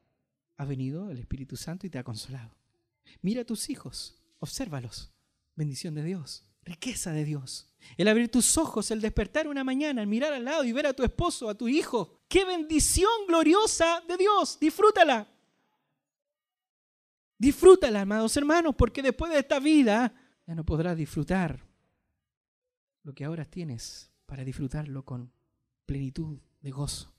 ha 0.57 0.65
venido 0.65 1.11
el 1.11 1.19
Espíritu 1.19 1.57
Santo 1.57 1.87
y 1.87 1.91
te 1.91 1.99
ha 1.99 2.05
consolado? 2.05 2.57
Mira 3.21 3.43
a 3.43 3.47
tus 3.47 3.71
hijos, 3.71 4.21
obsérvalos. 4.41 5.13
Bendición 5.55 5.95
de 5.95 6.03
Dios, 6.03 6.45
riqueza 6.65 7.13
de 7.13 7.25
Dios. 7.25 7.73
El 7.97 8.09
abrir 8.09 8.31
tus 8.31 8.57
ojos, 8.57 8.91
el 8.91 9.01
despertar 9.01 9.47
una 9.47 9.65
mañana, 9.65 10.03
el 10.03 10.09
mirar 10.09 10.33
al 10.33 10.45
lado 10.45 10.65
y 10.65 10.73
ver 10.73 10.87
a 10.87 10.93
tu 10.93 11.05
esposo, 11.05 11.49
a 11.49 11.55
tu 11.55 11.69
hijo. 11.69 12.23
¡Qué 12.27 12.45
bendición 12.45 13.11
gloriosa 13.29 14.03
de 14.09 14.17
Dios! 14.17 14.59
Disfrútala. 14.59 15.29
Disfrútala, 17.39 18.03
amados 18.03 18.37
hermanos, 18.37 18.75
porque 18.77 19.03
después 19.03 19.31
de 19.33 19.41
esta 19.41 19.59
vida 19.61 20.15
ya 20.47 20.55
no 20.55 20.65
podrás 20.65 20.97
disfrutar 20.97 21.72
lo 23.03 23.15
que 23.15 23.25
ahora 23.25 23.45
tienes 23.45 24.11
para 24.27 24.45
disfrutarlo 24.45 25.05
con 25.05 25.33
plenitud 25.87 26.39
de 26.61 26.71
gozo. 26.71 27.15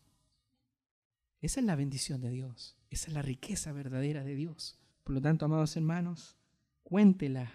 Esa 1.41 1.59
es 1.59 1.65
la 1.65 1.75
bendición 1.75 2.21
de 2.21 2.29
Dios, 2.29 2.77
esa 2.89 3.07
es 3.07 3.13
la 3.13 3.21
riqueza 3.21 3.71
verdadera 3.73 4.23
de 4.23 4.35
Dios. 4.35 4.79
Por 5.03 5.15
lo 5.15 5.21
tanto, 5.21 5.45
amados 5.45 5.75
hermanos, 5.75 6.37
cuéntela, 6.83 7.51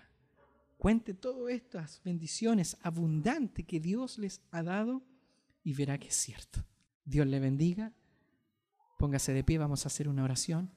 cuente 0.76 1.14
todas 1.14 1.54
estas 1.54 2.02
bendiciones 2.04 2.76
abundantes 2.82 3.64
que 3.64 3.80
Dios 3.80 4.18
les 4.18 4.42
ha 4.50 4.62
dado 4.62 5.02
y 5.64 5.72
verá 5.72 5.98
que 5.98 6.08
es 6.08 6.14
cierto. 6.14 6.64
Dios 7.04 7.26
le 7.26 7.40
bendiga. 7.40 7.92
Póngase 8.98 9.32
de 9.32 9.44
pie, 9.44 9.58
vamos 9.58 9.86
a 9.86 9.88
hacer 9.88 10.08
una 10.08 10.24
oración. 10.24 10.70